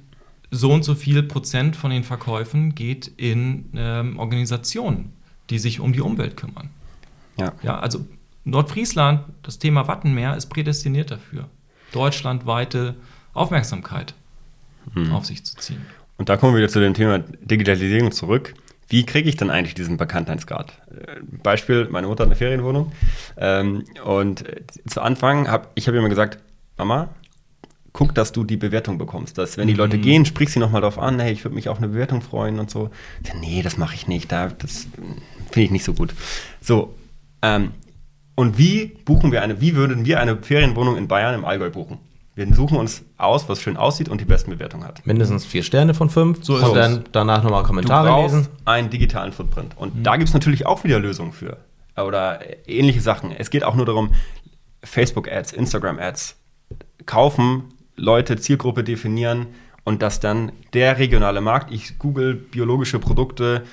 [0.50, 5.12] so und so viel Prozent von den Verkäufen geht in ähm, Organisationen,
[5.50, 6.70] die sich um die Umwelt kümmern.
[7.38, 7.52] Ja.
[7.62, 8.06] Ja, also
[8.44, 11.48] Nordfriesland, das Thema Wattenmeer ist prädestiniert dafür,
[11.92, 12.96] deutschlandweite
[13.34, 14.14] Aufmerksamkeit
[15.12, 15.84] auf sich zu ziehen.
[16.18, 18.54] Und da kommen wir wieder zu dem Thema Digitalisierung zurück.
[18.88, 20.72] Wie kriege ich denn eigentlich diesen Bekanntheitsgrad?
[20.90, 22.92] Äh, Beispiel, meine Mutter hat eine Ferienwohnung
[23.36, 26.38] ähm, und äh, zu Anfang habe ich hab immer gesagt,
[26.76, 27.10] Mama,
[27.92, 29.38] guck, dass du die Bewertung bekommst.
[29.38, 31.78] Dass wenn die Leute gehen, sprich sie nochmal darauf an, hey, ich würde mich auf
[31.78, 32.90] eine Bewertung freuen und so.
[33.26, 34.86] Ja, nee, das mache ich nicht, da, das
[35.50, 36.14] finde ich nicht so gut.
[36.60, 36.94] So,
[37.42, 37.72] ähm,
[38.34, 41.98] und wie buchen wir eine, wie würden wir eine Ferienwohnung in Bayern im Allgäu buchen?
[42.38, 45.04] Wir suchen uns aus, was schön aussieht und die besten Bewertungen hat.
[45.04, 46.44] Mindestens vier Sterne von fünf.
[46.44, 48.48] So ist und dann danach nochmal Du Kommentare brauchst lesen.
[48.64, 49.76] einen digitalen Footprint.
[49.76, 51.56] Und da gibt es natürlich auch wieder Lösungen für.
[51.96, 53.32] Oder ähnliche Sachen.
[53.32, 54.14] Es geht auch nur darum,
[54.84, 56.36] Facebook-Ads, Instagram-Ads
[57.06, 59.48] kaufen, Leute, Zielgruppe definieren
[59.82, 63.64] und dass dann der regionale Markt, ich google biologische Produkte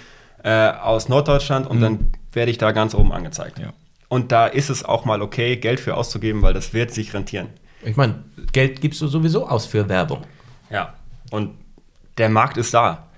[0.43, 3.59] äh, aus Norddeutschland und dann werde ich da ganz oben angezeigt.
[3.59, 3.73] Ja.
[4.07, 7.49] Und da ist es auch mal okay, Geld für auszugeben, weil das wird sich rentieren.
[7.85, 8.15] Ich meine,
[8.55, 10.21] Geld gibst du sowieso aus für Werbung.
[10.69, 10.93] Ja.
[11.29, 11.55] Und
[12.17, 13.09] der Markt ist da.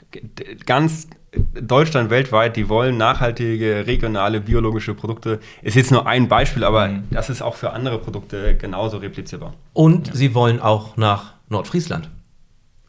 [0.65, 1.07] Ganz
[1.53, 5.39] Deutschland weltweit, die wollen nachhaltige, regionale, biologische Produkte.
[5.61, 9.53] Ist jetzt nur ein Beispiel, aber das ist auch für andere Produkte genauso replizierbar.
[9.73, 12.09] Und sie wollen auch nach Nordfriesland.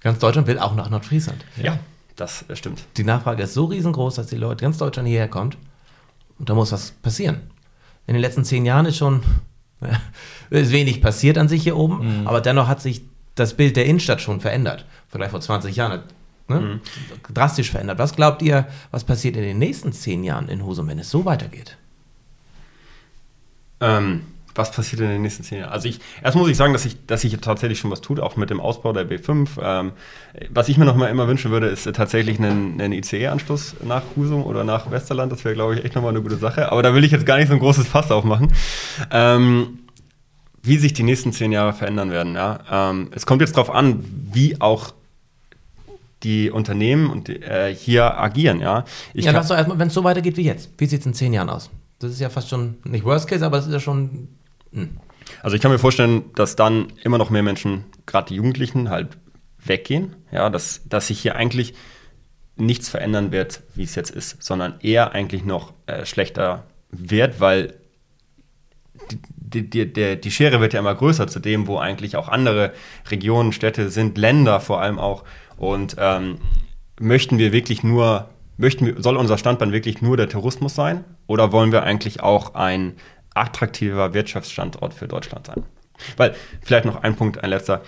[0.01, 1.45] Ganz Deutschland will auch nach Nordfriesland.
[1.63, 1.79] Ja,
[2.17, 2.87] das äh, stimmt.
[2.97, 5.59] Die Nachfrage ist so riesengroß, dass die Leute ganz Deutschland hierher kommt.
[6.39, 7.43] Und da muss was passieren.
[8.07, 9.23] In den letzten zehn Jahren ist schon
[10.51, 13.03] ist wenig passiert an sich hier oben, aber dennoch hat sich
[13.35, 14.81] das Bild der Innenstadt schon verändert.
[14.81, 16.01] Im Vergleich vor 20 Jahren.
[16.49, 16.81] Ne?
[17.33, 17.99] Drastisch verändert.
[17.99, 21.25] Was glaubt ihr, was passiert in den nächsten zehn Jahren in Husum, wenn es so
[21.27, 21.77] weitergeht?
[23.81, 24.23] Ähm,
[24.55, 25.71] was passiert in den nächsten zehn Jahren?
[25.71, 28.37] Also ich, erst muss ich sagen, dass ich, dass sich tatsächlich schon was tut, auch
[28.37, 29.49] mit dem Ausbau der B5.
[29.63, 29.93] Ähm,
[30.49, 34.43] was ich mir noch mal immer wünschen würde, ist tatsächlich einen, einen ICE-Anschluss nach Husum
[34.43, 35.31] oder nach Westerland.
[35.31, 36.73] Das wäre, glaube ich, echt nochmal eine gute Sache.
[36.73, 38.53] Aber da will ich jetzt gar nicht so ein großes Fass aufmachen.
[39.13, 39.81] Ähm,
[40.69, 42.35] wie sich die nächsten zehn Jahre verändern werden.
[42.35, 42.91] Ja?
[42.91, 44.93] Ähm, es kommt jetzt darauf an, wie auch
[46.23, 48.61] die Unternehmen und äh, hier agieren.
[48.61, 50.71] Ja, ich ja, lass doch erstmal, wenn es so weitergeht wie jetzt.
[50.77, 51.71] Wie sieht es in zehn Jahren aus?
[52.01, 54.29] Das ist ja fast schon, nicht Worst Case, aber es ist ja schon.
[54.73, 54.97] Hm.
[55.43, 59.17] Also ich kann mir vorstellen, dass dann immer noch mehr Menschen, gerade die Jugendlichen, halt
[59.59, 60.17] weggehen.
[60.33, 61.75] Ja, dass, dass sich hier eigentlich
[62.57, 67.75] nichts verändern wird, wie es jetzt ist, sondern eher eigentlich noch äh, schlechter wird, weil
[69.55, 72.73] die, die, die, die Schere wird ja immer größer zu dem, wo eigentlich auch andere
[73.11, 75.25] Regionen, Städte sind, Länder vor allem auch.
[75.57, 76.39] Und ähm,
[77.01, 81.05] möchten wir wirklich nur, möchten wir, soll unser Standbein wirklich nur der Tourismus sein?
[81.27, 82.95] Oder wollen wir eigentlich auch ein
[83.35, 85.65] attraktiver Wirtschaftsstandort für Deutschland sein?
[86.17, 87.83] Weil, vielleicht noch ein Punkt, ein letzter.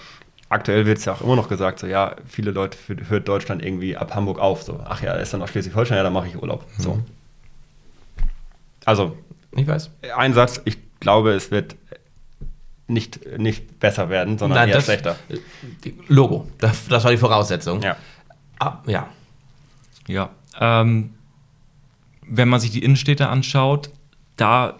[0.48, 2.76] Aktuell wird es ja auch immer noch gesagt, so ja, viele Leute
[3.08, 4.64] hört Deutschland irgendwie ab Hamburg auf.
[4.64, 6.64] So, ach ja, ist dann noch Schleswig-Holstein, ja, dann mache ich Urlaub.
[6.76, 6.82] Mhm.
[6.82, 6.98] So.
[8.84, 9.16] Also,
[9.54, 9.90] ich weiß.
[10.16, 11.76] Ein Satz, ich glaube, es wird
[12.86, 15.16] nicht, nicht besser werden, sondern Nein, eher das, schlechter.
[16.08, 17.82] Logo, das, das, war die Voraussetzung.
[17.82, 17.96] Ja.
[18.58, 19.08] Ah, ja.
[20.06, 20.30] Ja.
[20.60, 21.14] Ähm,
[22.22, 23.90] wenn man sich die Innenstädte anschaut,
[24.36, 24.74] da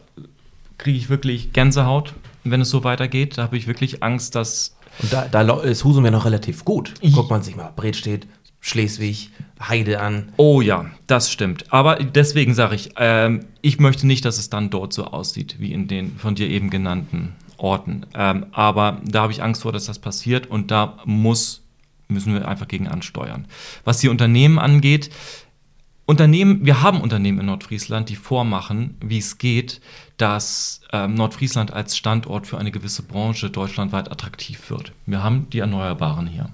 [0.78, 2.14] kriege ich wirklich Gänsehaut,
[2.44, 3.38] wenn es so weitergeht.
[3.38, 4.76] Da habe ich wirklich Angst, dass.
[5.02, 6.94] Und da, da ist Husum ja noch relativ gut.
[7.14, 8.26] Guckt man sich mal Bredstedt,
[8.60, 9.30] Schleswig,
[9.60, 10.32] Heide an.
[10.36, 11.72] Oh ja, das stimmt.
[11.72, 15.72] Aber deswegen sage ich, ähm, ich möchte nicht, dass es dann dort so aussieht, wie
[15.72, 18.06] in den von dir eben genannten Orten.
[18.14, 21.62] Ähm, aber da habe ich Angst vor, dass das passiert und da muss,
[22.08, 23.46] müssen wir einfach gegen ansteuern.
[23.84, 25.10] Was die Unternehmen angeht,
[26.06, 29.80] Unternehmen, wir haben Unternehmen in Nordfriesland, die vormachen, wie es geht,
[30.16, 34.92] dass ähm, Nordfriesland als Standort für eine gewisse Branche deutschlandweit attraktiv wird.
[35.06, 36.50] Wir haben die Erneuerbaren hier.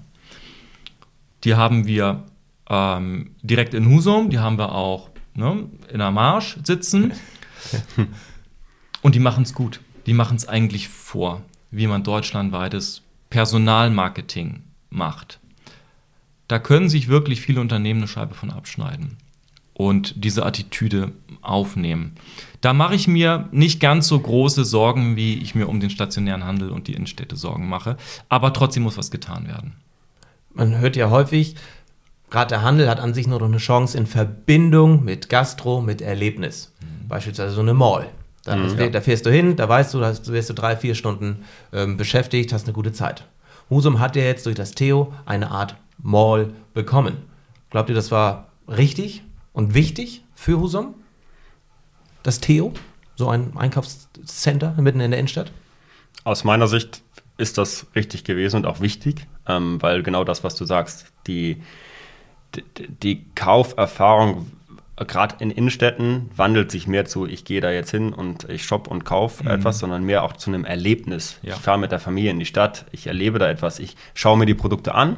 [1.43, 2.23] Die haben wir
[2.69, 7.13] ähm, direkt in Husum, die haben wir auch ne, in der Marsch sitzen.
[9.01, 9.79] Und die machen es gut.
[10.05, 15.39] Die machen es eigentlich vor, wie man deutschlandweites Personalmarketing macht.
[16.47, 19.17] Da können sich wirklich viele Unternehmen eine Scheibe von abschneiden
[19.73, 21.11] und diese Attitüde
[21.41, 22.15] aufnehmen.
[22.61, 26.45] Da mache ich mir nicht ganz so große Sorgen, wie ich mir um den stationären
[26.45, 27.97] Handel und die Innenstädte Sorgen mache.
[28.29, 29.73] Aber trotzdem muss was getan werden.
[30.57, 31.55] Man hört ja häufig,
[32.31, 36.01] gerade der Handel hat an sich nur noch eine Chance in Verbindung mit Gastro, mit
[36.01, 36.73] Erlebnis.
[36.79, 37.07] Mhm.
[37.07, 38.09] Beispielsweise so eine Mall.
[38.43, 38.89] Da, mhm, ja.
[38.89, 42.51] da, fährst du hin, da weißt du, da wirst du drei, vier Stunden ähm, beschäftigt,
[42.53, 43.27] hast eine gute Zeit.
[43.69, 47.17] Husum hat ja jetzt durch das Theo eine Art Mall bekommen.
[47.69, 50.95] Glaubt ihr, das war richtig und wichtig für Husum?
[52.23, 52.73] Das Theo?
[53.15, 55.51] So ein Einkaufscenter mitten in der Innenstadt?
[56.23, 57.03] Aus meiner Sicht
[57.37, 61.61] ist das richtig gewesen und auch wichtig, ähm, weil genau das, was du sagst, die,
[62.55, 64.47] die, die Kauferfahrung
[65.05, 68.87] gerade in Innenstädten wandelt sich mehr zu, ich gehe da jetzt hin und ich shop
[68.87, 69.51] und kaufe mhm.
[69.51, 71.37] etwas, sondern mehr auch zu einem Erlebnis.
[71.43, 71.53] Ja.
[71.53, 74.47] Ich fahre mit der Familie in die Stadt, ich erlebe da etwas, ich schaue mir
[74.47, 75.17] die Produkte an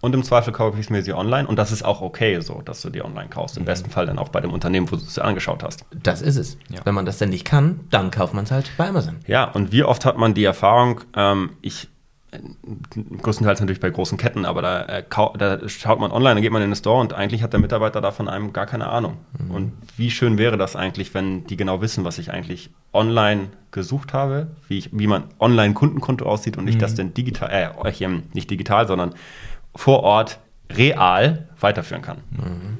[0.00, 2.82] und im Zweifel kaufe ich mir sie online und das ist auch okay so, dass
[2.82, 3.56] du die online kaufst.
[3.56, 3.66] Im mhm.
[3.66, 5.84] besten Fall dann auch bei dem Unternehmen, wo du es angeschaut hast.
[5.90, 6.56] Das ist es.
[6.68, 6.80] Ja.
[6.84, 9.16] Wenn man das denn nicht kann, dann kauft man es halt bei Amazon.
[9.26, 11.88] Ja, und wie oft hat man die Erfahrung, ähm, ich
[13.22, 15.04] größtenteils natürlich bei großen Ketten, aber da, äh,
[15.38, 18.00] da, schaut man online, dann geht man in den Store und eigentlich hat der Mitarbeiter
[18.00, 19.18] da von einem gar keine Ahnung.
[19.38, 19.50] Mhm.
[19.50, 24.12] Und wie schön wäre das eigentlich, wenn die genau wissen, was ich eigentlich online gesucht
[24.12, 26.70] habe, wie, ich, wie mein Online-Kundenkonto aussieht und mhm.
[26.70, 29.14] ich das denn digital, äh, nicht digital, sondern
[29.74, 30.38] vor Ort
[30.70, 32.18] real weiterführen kann.
[32.30, 32.78] Mhm.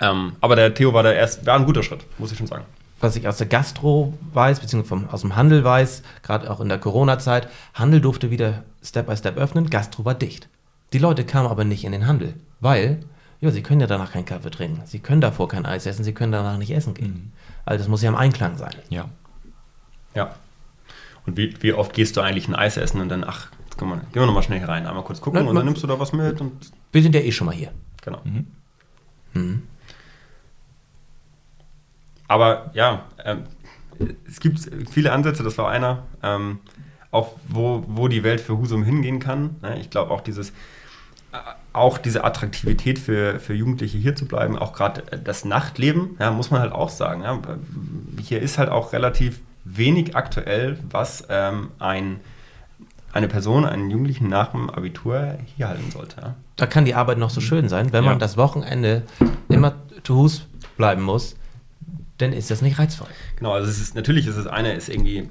[0.00, 2.66] Ähm, aber der Theo war der erst, war ein guter Schritt, muss ich schon sagen
[3.00, 6.78] was ich aus der Gastro weiß, beziehungsweise aus dem Handel weiß, gerade auch in der
[6.78, 10.48] Corona-Zeit, Handel durfte wieder Step by Step öffnen, Gastro war dicht.
[10.92, 13.00] Die Leute kamen aber nicht in den Handel, weil,
[13.40, 16.14] ja, sie können ja danach keinen Kaffee trinken, sie können davor kein Eis essen, sie
[16.14, 17.12] können danach nicht essen gehen.
[17.12, 17.32] Mhm.
[17.64, 18.74] Also das muss ja im Einklang sein.
[18.88, 19.06] Ja.
[20.14, 20.34] Ja.
[21.26, 23.88] Und wie, wie oft gehst du eigentlich ein Eis essen und dann, ach, jetzt gehen
[23.88, 25.86] wir, gehen wir nochmal schnell hier rein, einmal kurz gucken Na, und dann nimmst du
[25.86, 26.70] da was mit und.
[26.92, 27.72] Wir sind ja eh schon mal hier.
[28.02, 28.20] Genau.
[28.24, 28.46] Mhm.
[29.34, 29.62] Mhm.
[32.28, 33.44] Aber ja, ähm,
[34.28, 34.58] es gibt
[34.90, 36.60] viele Ansätze, das war einer, ähm,
[37.10, 39.56] auch wo, wo die Welt für Husum hingehen kann.
[39.62, 39.78] Ne?
[39.80, 40.50] Ich glaube auch dieses,
[41.32, 41.36] äh,
[41.72, 46.50] auch diese Attraktivität für, für Jugendliche hier zu bleiben, auch gerade das Nachtleben, ja, muss
[46.50, 47.22] man halt auch sagen.
[47.22, 47.38] Ja?
[48.20, 52.20] Hier ist halt auch relativ wenig aktuell, was ähm, ein,
[53.12, 56.20] eine Person, einen Jugendlichen nach dem Abitur hier halten sollte.
[56.20, 56.34] Ja?
[56.56, 59.02] Da kann die Arbeit noch so schön sein, wenn man das Wochenende
[59.48, 60.46] immer zu Hus
[60.76, 61.36] bleiben muss
[62.18, 63.08] dann ist das nicht reizvoll.
[63.36, 65.28] Genau, also es ist, natürlich ist es eine, ist irgendwie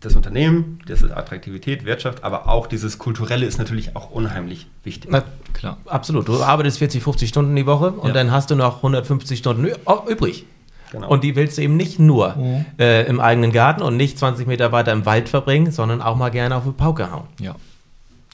[0.00, 5.10] das Unternehmen, das ist Attraktivität, Wirtschaft, aber auch dieses Kulturelle ist natürlich auch unheimlich wichtig.
[5.10, 5.78] Na, klar.
[5.86, 6.28] Absolut.
[6.28, 8.14] Du arbeitest 40, 50 Stunden die Woche und ja.
[8.14, 9.66] dann hast du noch 150 Stunden
[10.08, 10.44] übrig.
[10.92, 11.08] Genau.
[11.08, 12.64] Und die willst du eben nicht nur mhm.
[12.78, 16.30] äh, im eigenen Garten und nicht 20 Meter weiter im Wald verbringen, sondern auch mal
[16.30, 17.26] gerne auf die Pauke hauen.
[17.40, 17.56] Ja.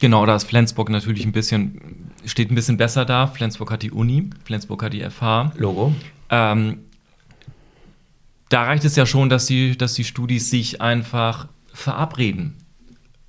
[0.01, 3.28] Genau, da ist Flensburg natürlich ein bisschen, steht ein bisschen besser da.
[3.28, 5.53] Flensburg hat die Uni, Flensburg hat die FH.
[5.57, 5.95] Logo.
[6.28, 6.80] Ähm,
[8.53, 12.57] da reicht es ja schon, dass die, dass die Studis sich einfach verabreden.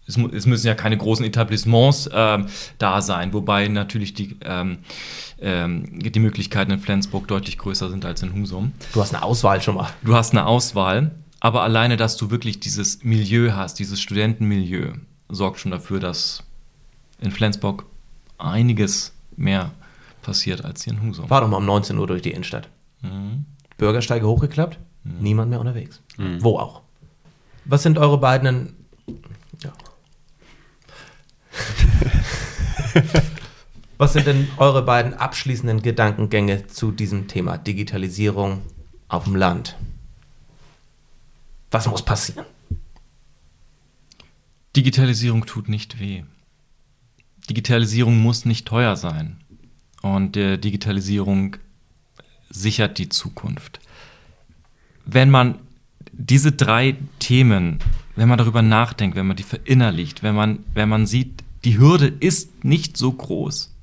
[0.05, 2.47] Es, es müssen ja keine großen Etablissements ähm,
[2.77, 4.79] da sein, wobei natürlich die, ähm,
[5.39, 8.73] ähm, die Möglichkeiten in Flensburg deutlich größer sind als in Husum.
[8.93, 9.89] Du hast eine Auswahl schon mal.
[10.03, 14.93] Du hast eine Auswahl, aber alleine, dass du wirklich dieses Milieu hast, dieses Studentenmilieu,
[15.29, 16.43] sorgt schon dafür, dass
[17.21, 17.85] in Flensburg
[18.37, 19.71] einiges mehr
[20.21, 21.29] passiert als hier in Husum.
[21.29, 22.67] Fahr doch mal um 19 Uhr durch die Innenstadt.
[23.01, 23.45] Mhm.
[23.77, 26.01] Bürgersteige hochgeklappt, niemand mehr unterwegs.
[26.17, 26.81] Wo auch.
[27.65, 28.75] Was sind eure beiden.
[29.63, 29.73] Ja.
[33.97, 38.61] Was sind denn eure beiden abschließenden Gedankengänge zu diesem Thema Digitalisierung
[39.07, 39.77] auf dem Land?
[41.71, 42.45] Was muss passieren?
[44.75, 46.23] Digitalisierung tut nicht weh.
[47.49, 49.39] Digitalisierung muss nicht teuer sein.
[50.01, 51.57] Und äh, Digitalisierung
[52.49, 53.79] sichert die Zukunft.
[55.05, 55.59] Wenn man
[56.11, 57.79] diese drei Themen,
[58.15, 62.07] wenn man darüber nachdenkt, wenn man die verinnerlicht, wenn man, wenn man sieht, die Hürde
[62.07, 63.73] ist nicht so groß,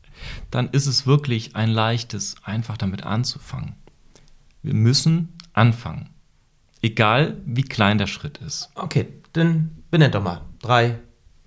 [0.50, 3.74] dann ist es wirklich ein leichtes, einfach damit anzufangen.
[4.62, 6.10] Wir müssen anfangen.
[6.82, 8.70] Egal wie klein der Schritt ist.
[8.74, 10.98] Okay, dann benennt doch mal drei,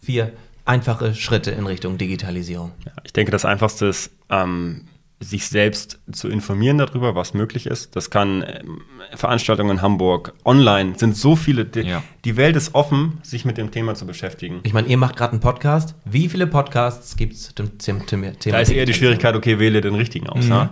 [0.01, 0.33] vier
[0.65, 2.71] einfache Schritte in Richtung Digitalisierung.
[2.85, 4.85] Ja, ich denke, das Einfachste ist, ähm,
[5.23, 7.95] sich selbst zu informieren darüber, was möglich ist.
[7.95, 8.81] Das kann ähm,
[9.15, 11.65] Veranstaltungen in Hamburg, online sind so viele.
[11.65, 12.03] Die, Ja.
[12.25, 14.59] die Welt ist offen, sich mit dem Thema zu beschäftigen.
[14.63, 15.95] Ich meine, ihr macht gerade einen Podcast.
[16.05, 18.31] Wie viele Podcasts gibt es zum zum Thema?
[18.45, 20.47] Da ist eher die Schwierigkeit, okay, wähle den richtigen aus.
[20.47, 20.71] Ja?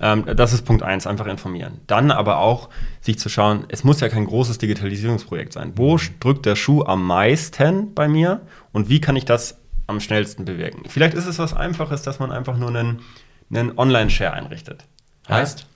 [0.00, 1.80] Ähm, das ist Punkt eins, einfach informieren.
[1.86, 2.68] Dann aber auch
[3.00, 5.72] sich zu schauen, es muss ja kein großes Digitalisierungsprojekt sein.
[5.76, 8.40] Wo drückt der Schuh am meisten bei mir
[8.72, 10.82] und wie kann ich das am schnellsten bewirken?
[10.88, 13.00] Vielleicht ist es was Einfaches, dass man einfach nur einen,
[13.52, 14.84] einen Online-Share einrichtet.
[15.28, 15.66] Heißt?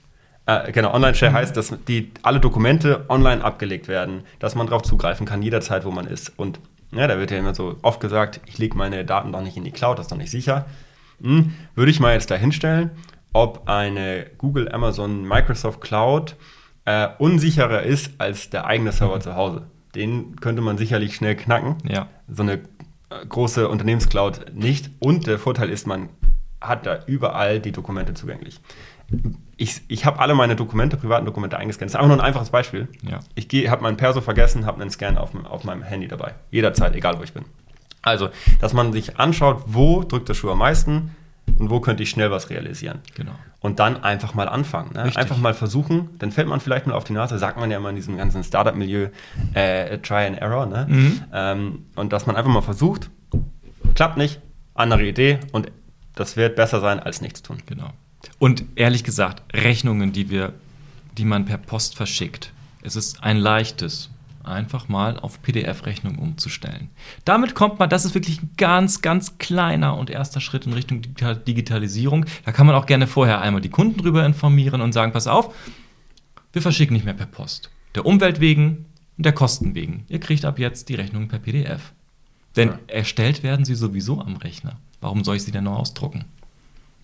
[0.45, 5.25] Äh, genau, Online-Share heißt, dass die, alle Dokumente online abgelegt werden, dass man darauf zugreifen
[5.25, 6.33] kann, jederzeit, wo man ist.
[6.37, 6.59] Und
[6.91, 9.65] ja, da wird ja immer so oft gesagt, ich lege meine Daten doch nicht in
[9.65, 10.65] die Cloud, das ist doch nicht sicher.
[11.21, 12.91] Hm, würde ich mal jetzt da hinstellen,
[13.33, 16.35] ob eine Google, Amazon, Microsoft Cloud
[16.85, 19.67] äh, unsicherer ist als der eigene Server zu Hause.
[19.95, 21.75] Den könnte man sicherlich schnell knacken.
[21.83, 22.07] Ja.
[22.29, 24.91] So eine äh, große Unternehmenscloud nicht.
[24.99, 26.09] Und der Vorteil ist, man
[26.61, 28.59] hat da überall die Dokumente zugänglich.
[29.55, 31.89] Ich, ich habe alle meine Dokumente, privaten Dokumente eingescannt.
[31.89, 32.89] Das ist einfach nur ein einfaches Beispiel.
[33.03, 33.19] Ja.
[33.35, 36.35] Ich habe meinen Perso vergessen, habe einen Scan auf, auf meinem Handy dabei.
[36.51, 37.45] Jederzeit, egal wo ich bin.
[38.01, 38.29] Also,
[38.59, 41.15] dass man sich anschaut, wo drückt der Schuh am meisten
[41.57, 42.99] und wo könnte ich schnell was realisieren.
[43.15, 43.31] Genau.
[43.59, 44.93] Und dann einfach mal anfangen.
[44.93, 45.11] Ne?
[45.15, 47.89] Einfach mal versuchen, dann fällt man vielleicht mal auf die Nase, sagt man ja immer
[47.89, 49.09] in diesem ganzen Startup-Milieu,
[49.53, 50.65] äh, Try and Error.
[50.65, 50.85] Ne?
[50.87, 51.23] Mhm.
[51.33, 53.09] Ähm, und dass man einfach mal versucht,
[53.95, 54.39] klappt nicht,
[54.75, 55.71] andere Idee und
[56.19, 57.57] das wird besser sein als nichts tun.
[57.65, 57.91] Genau.
[58.39, 60.53] Und ehrlich gesagt, Rechnungen, die wir,
[61.17, 62.51] die man per Post verschickt,
[62.81, 64.09] es ist ein leichtes,
[64.43, 66.89] einfach mal auf PDF-Rechnung umzustellen.
[67.25, 71.01] Damit kommt man, das ist wirklich ein ganz, ganz kleiner und erster Schritt in Richtung
[71.01, 72.25] Digital Digitalisierung.
[72.45, 75.53] Da kann man auch gerne vorher einmal die Kunden drüber informieren und sagen, pass auf,
[76.53, 77.69] wir verschicken nicht mehr per Post.
[77.95, 78.85] Der Umwelt wegen
[79.17, 80.05] und der Kosten wegen.
[80.07, 81.91] Ihr kriegt ab jetzt die Rechnungen per PDF.
[82.55, 82.79] Denn Ja.
[82.87, 84.77] erstellt werden sie sowieso am Rechner.
[85.01, 86.25] Warum soll ich sie denn noch ausdrucken?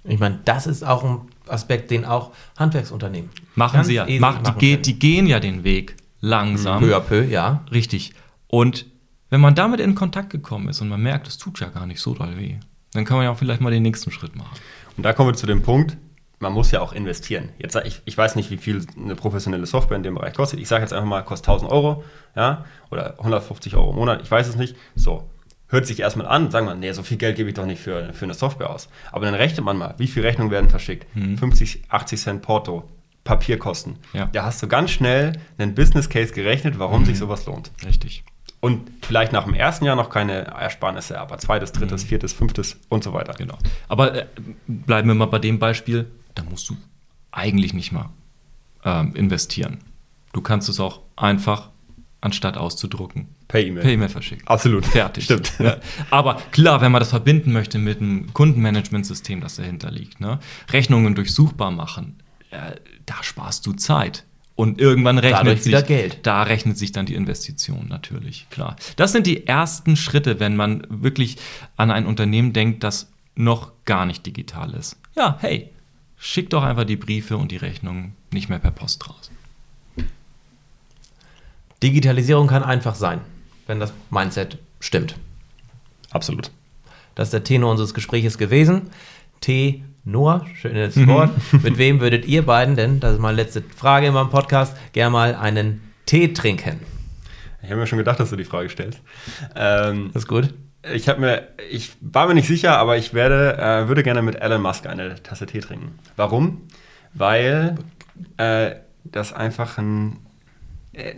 [0.05, 4.03] Ich meine, das ist auch ein Aspekt, den auch Handwerksunternehmen Machen ganz sie ja.
[4.03, 6.81] Mach, die, machen ge die gehen ja den Weg langsam.
[6.81, 7.63] peu à peu, ja.
[7.71, 8.13] Richtig.
[8.47, 8.85] Und
[9.29, 12.01] wenn man damit in Kontakt gekommen ist und man merkt, es tut ja gar nicht
[12.01, 12.57] so doll weh,
[12.93, 14.55] dann kann man ja auch vielleicht mal den nächsten Schritt machen.
[14.95, 15.97] Und da kommen wir zu dem Punkt,
[16.39, 17.49] man muss ja auch investieren.
[17.57, 20.59] Jetzt, ich, ich weiß nicht, wie viel eine professionelle Software in dem Bereich kostet.
[20.59, 22.03] Ich sage jetzt einfach mal, kostet 1000 Euro
[22.35, 24.21] ja, oder 150 Euro im Monat.
[24.21, 24.75] Ich weiß es nicht.
[24.95, 25.27] So,
[25.73, 28.13] hört sich erstmal an, sagen wir, nee, so viel Geld gebe ich doch nicht für,
[28.13, 28.87] für eine Software aus.
[29.11, 31.07] Aber dann rechnet man mal, wie viele Rechnungen werden verschickt?
[31.13, 32.89] 50, 80 Cent Porto,
[33.23, 33.97] Papierkosten.
[34.13, 34.27] Ja.
[34.27, 37.71] Da hast du ganz schnell einen Business Case gerechnet, warum sich sowas lohnt.
[37.85, 38.23] Richtig.
[38.59, 43.03] Und vielleicht nach dem ersten Jahr noch keine Ersparnisse, aber zweites, drittes, viertes, fünftes und
[43.03, 43.33] so weiter.
[43.33, 43.57] Genau.
[43.89, 44.25] Aber äh,
[44.67, 46.77] bleiben wir mal bei dem Beispiel, da musst du
[47.31, 48.09] eigentlich nicht mal
[48.85, 49.79] ähm, investieren.
[50.33, 51.71] Du kannst es auch einfach,
[52.21, 53.83] anstatt auszudrucken, Per E-Mail.
[53.83, 54.47] per E-Mail verschicken.
[54.47, 54.83] Absolut.
[54.83, 55.25] Fertig.
[55.25, 55.53] Stimmt.
[55.59, 55.77] Ja.
[56.09, 60.39] Aber klar, wenn man das verbinden möchte mit einem Kundenmanagementsystem, das dahinter liegt, ne?
[60.71, 62.15] Rechnungen durchsuchbar machen,
[62.49, 62.57] äh,
[63.05, 64.23] da sparst du Zeit.
[64.55, 66.17] Und irgendwann rechnet Dadurch sich, wieder Geld.
[66.23, 68.75] da rechnet sich dann die Investition natürlich, klar.
[68.95, 71.37] Das sind die ersten Schritte, wenn man wirklich
[71.77, 74.97] an ein Unternehmen denkt, das noch gar nicht digital ist.
[75.15, 75.69] Ja, hey,
[76.17, 79.29] schick doch einfach die Briefe und die Rechnungen nicht mehr per Post raus.
[81.83, 83.21] Digitalisierung kann einfach sein,
[83.67, 85.15] wenn das Mindset stimmt.
[86.11, 86.51] Absolut.
[87.15, 88.89] Das ist der Tenor unseres Gespräches gewesen.
[89.41, 91.31] T Noah, schönes Wort.
[91.63, 95.11] Mit wem würdet ihr beiden denn, das ist meine letzte Frage in meinem Podcast, gerne
[95.11, 96.81] mal einen Tee trinken?
[97.61, 98.99] Ich habe mir schon gedacht, dass du die Frage stellst.
[99.55, 100.53] Ähm, Das ist gut.
[100.93, 104.61] ich mir, ich war mir nicht sicher, aber ich werde, äh, würde gerne mit Elon
[104.61, 105.97] Musk eine Tasse Tee trinken.
[106.17, 106.63] Warum?
[107.13, 107.75] Weil
[108.35, 108.71] äh,
[109.05, 110.17] das einfach ein,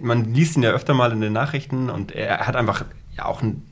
[0.01, 2.85] man liest ihn ja öfter mal in den Nachrichten und er hat einfach
[3.17, 3.63] ja auch ein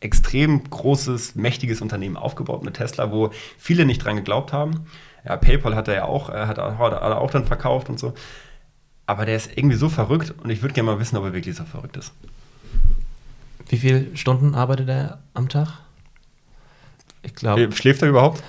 [0.00, 4.86] extrem großes, mächtiges Unternehmen aufgebaut mit Tesla, wo viele nicht dran geglaubt haben.
[5.24, 8.12] Ja, PayPal hat er ja auch, hat er auch dann verkauft und so.
[9.06, 11.54] Aber der ist irgendwie so verrückt und ich würde gerne mal wissen, ob er wirklich
[11.54, 12.12] so verrückt ist.
[13.68, 15.78] Wie viele Stunden arbeitet er am Tag?
[17.24, 18.42] Ich glaube, Äh, Schläft er überhaupt?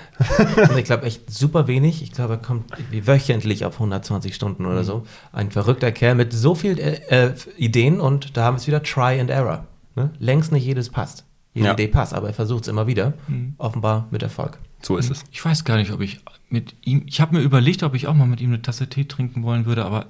[0.76, 2.02] ich glaube echt super wenig.
[2.02, 5.04] Ich glaube, er kommt wöchentlich auf 120 Stunden oder so.
[5.32, 6.94] Ein verrückter Kerl mit so vielen äh,
[7.28, 9.66] äh, Ideen und da haben wir es wieder Try and Error.
[9.94, 10.10] Ne?
[10.18, 11.24] Längst nicht jedes passt.
[11.52, 11.72] Jede Ja.
[11.74, 13.12] Idee passt, aber er versucht es immer wieder.
[13.58, 14.58] Offenbar mit Erfolg.
[14.82, 15.22] So ist es.
[15.30, 16.18] Ich weiß gar nicht, ob ich
[16.50, 17.04] mit ihm.
[17.06, 19.64] Ich habe mir überlegt, ob ich auch mal mit ihm eine Tasse Tee trinken wollen
[19.66, 20.06] würde, aber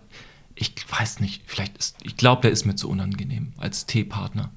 [0.55, 1.43] ich weiß nicht.
[1.47, 1.97] Vielleicht ist.
[2.03, 4.51] Ich glaube, der ist mir zu unangenehm als Teepartner.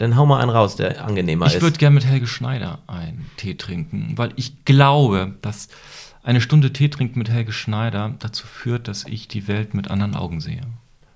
[0.00, 1.60] Dann hau mal einen raus, der angenehmer Ich ist.
[1.62, 5.68] würde gerne mit Helge Schneider einen Tee trinken, weil ich glaube, dass
[6.22, 10.14] eine Stunde Tee trinken mit Helge Schneider dazu führt, dass ich die Welt mit anderen
[10.16, 10.62] Augen sehe.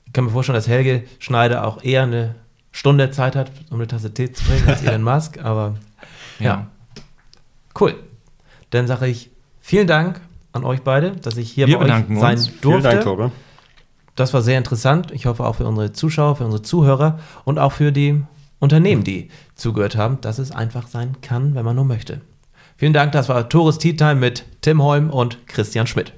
[0.05, 2.35] Ich kann mir vorstellen, dass Helge Schneider auch eher eine
[2.73, 5.77] Stunde Zeit hat, um eine Tasse Tee zu trinken als Elon Musk, aber
[6.39, 6.67] ja.
[7.81, 7.95] Cool.
[8.69, 9.31] Dann sage ich
[9.61, 10.21] vielen Dank
[10.53, 12.47] an euch beide, dass ich hier Wir bei euch bedanken sein uns.
[12.61, 12.69] durfte.
[12.69, 13.33] Vielen Dank, Tore.
[14.15, 15.11] Das war sehr interessant.
[15.11, 18.23] Ich hoffe auch für unsere Zuschauer, für unsere Zuhörer und auch für die
[18.65, 22.21] Unternehmen, die zugehört haben, dass es einfach sein kann, wenn man nur möchte.
[22.77, 26.13] Vielen Dank, das war Tores Tea Time mit Tim Holm und Christian Schmidt.